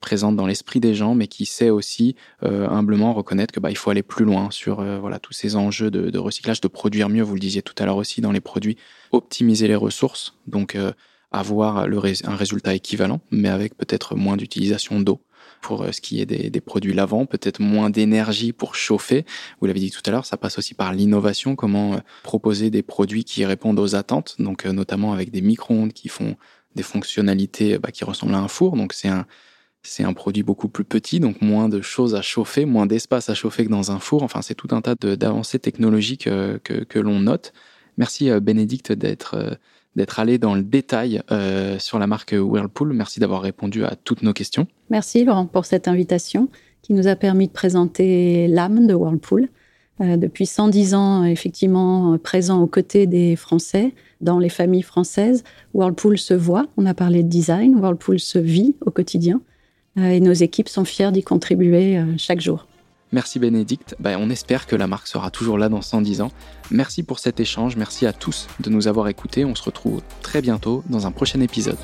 présente 0.00 0.36
dans 0.36 0.46
l'esprit 0.46 0.80
des 0.80 0.94
gens, 0.94 1.14
mais 1.14 1.26
qui 1.26 1.44
sait 1.44 1.68
aussi 1.68 2.16
humblement 2.40 3.12
reconnaître 3.12 3.52
que 3.52 3.60
bah, 3.60 3.70
il 3.70 3.76
faut 3.76 3.90
aller 3.90 4.02
plus 4.02 4.24
loin 4.24 4.50
sur 4.50 4.82
voilà 4.98 5.18
tous 5.18 5.34
ces 5.34 5.56
enjeux 5.56 5.90
de, 5.90 6.08
de, 6.08 6.18
recyclage, 6.18 6.62
de 6.62 6.68
produire 6.68 7.10
mieux. 7.10 7.22
Vous 7.22 7.34
le 7.34 7.40
disiez 7.40 7.60
tout 7.60 7.74
à 7.78 7.84
l'heure 7.84 7.98
aussi 7.98 8.22
dans 8.22 8.32
les 8.32 8.40
produits, 8.40 8.78
optimiser 9.12 9.68
les 9.68 9.74
ressources, 9.74 10.38
donc 10.46 10.74
avoir 11.32 11.86
le, 11.86 11.98
un 12.24 12.34
résultat 12.34 12.74
équivalent, 12.74 13.20
mais 13.30 13.50
avec 13.50 13.76
peut-être 13.76 14.16
moins 14.16 14.38
d'utilisation 14.38 15.00
d'eau 15.00 15.20
pour 15.60 15.82
euh, 15.82 15.92
ce 15.92 16.00
qui 16.00 16.20
est 16.20 16.26
des, 16.26 16.60
produits 16.60 16.92
lavants, 16.92 17.26
peut-être 17.26 17.60
moins 17.60 17.90
d'énergie 17.90 18.52
pour 18.52 18.74
chauffer. 18.74 19.24
Vous 19.60 19.66
l'avez 19.66 19.80
dit 19.80 19.90
tout 19.90 20.02
à 20.06 20.10
l'heure, 20.10 20.26
ça 20.26 20.36
passe 20.36 20.58
aussi 20.58 20.74
par 20.74 20.92
l'innovation, 20.92 21.56
comment 21.56 21.94
euh, 21.94 21.98
proposer 22.22 22.70
des 22.70 22.82
produits 22.82 23.24
qui 23.24 23.44
répondent 23.44 23.78
aux 23.78 23.94
attentes, 23.94 24.36
donc 24.38 24.66
euh, 24.66 24.72
notamment 24.72 25.12
avec 25.12 25.30
des 25.30 25.40
micro-ondes 25.40 25.92
qui 25.92 26.08
font 26.08 26.36
des 26.74 26.82
fonctionnalités 26.82 27.78
bah, 27.78 27.90
qui 27.90 28.04
ressemblent 28.04 28.34
à 28.34 28.38
un 28.38 28.48
four. 28.48 28.76
Donc 28.76 28.92
c'est 28.92 29.08
un 29.08 29.26
c'est 29.82 30.04
un 30.04 30.12
produit 30.12 30.42
beaucoup 30.42 30.68
plus 30.68 30.84
petit, 30.84 31.20
donc 31.20 31.40
moins 31.40 31.70
de 31.70 31.80
choses 31.80 32.14
à 32.14 32.20
chauffer, 32.20 32.66
moins 32.66 32.84
d'espace 32.84 33.30
à 33.30 33.34
chauffer 33.34 33.64
que 33.64 33.70
dans 33.70 33.90
un 33.90 33.98
four. 33.98 34.22
Enfin, 34.22 34.42
c'est 34.42 34.54
tout 34.54 34.68
un 34.72 34.82
tas 34.82 34.94
d'avancées 34.94 35.58
technologiques 35.58 36.24
que, 36.24 36.58
que 36.58 36.98
l'on 36.98 37.20
note. 37.20 37.54
Merci 37.96 38.30
Bénédicte 38.42 38.92
d'être 38.92 39.58
d'être 39.96 40.20
allé 40.20 40.38
dans 40.38 40.54
le 40.54 40.62
détail 40.62 41.22
euh, 41.30 41.78
sur 41.78 41.98
la 41.98 42.06
marque 42.06 42.34
Whirlpool. 42.38 42.92
Merci 42.92 43.20
d'avoir 43.20 43.42
répondu 43.42 43.84
à 43.84 43.96
toutes 43.96 44.22
nos 44.22 44.32
questions. 44.32 44.66
Merci 44.88 45.24
Laurent 45.24 45.46
pour 45.46 45.64
cette 45.64 45.88
invitation 45.88 46.48
qui 46.82 46.92
nous 46.94 47.08
a 47.08 47.16
permis 47.16 47.48
de 47.48 47.52
présenter 47.52 48.48
l'âme 48.48 48.86
de 48.86 48.94
Whirlpool. 48.94 49.48
Euh, 50.00 50.16
depuis 50.16 50.46
110 50.46 50.94
ans, 50.94 51.24
effectivement, 51.24 52.16
présent 52.18 52.62
aux 52.62 52.66
côtés 52.66 53.06
des 53.06 53.36
Français, 53.36 53.92
dans 54.20 54.38
les 54.38 54.48
familles 54.48 54.82
françaises, 54.82 55.44
Whirlpool 55.74 56.18
se 56.18 56.34
voit. 56.34 56.66
On 56.76 56.86
a 56.86 56.94
parlé 56.94 57.22
de 57.22 57.28
design. 57.28 57.76
Whirlpool 57.76 58.18
se 58.18 58.38
vit 58.38 58.76
au 58.80 58.90
quotidien. 58.90 59.40
Euh, 59.98 60.08
et 60.08 60.20
nos 60.20 60.32
équipes 60.32 60.68
sont 60.68 60.84
fières 60.84 61.12
d'y 61.12 61.22
contribuer 61.22 62.00
chaque 62.16 62.40
jour. 62.40 62.66
Merci 63.12 63.40
Bénédicte, 63.40 63.96
bah, 63.98 64.12
on 64.18 64.30
espère 64.30 64.66
que 64.66 64.76
la 64.76 64.86
marque 64.86 65.08
sera 65.08 65.30
toujours 65.30 65.58
là 65.58 65.68
dans 65.68 65.82
110 65.82 66.20
ans. 66.20 66.30
Merci 66.70 67.02
pour 67.02 67.18
cet 67.18 67.40
échange, 67.40 67.76
merci 67.76 68.06
à 68.06 68.12
tous 68.12 68.46
de 68.60 68.70
nous 68.70 68.86
avoir 68.86 69.08
écoutés, 69.08 69.44
on 69.44 69.56
se 69.56 69.64
retrouve 69.64 70.00
très 70.22 70.40
bientôt 70.40 70.84
dans 70.88 71.06
un 71.06 71.10
prochain 71.10 71.40
épisode. 71.40 71.78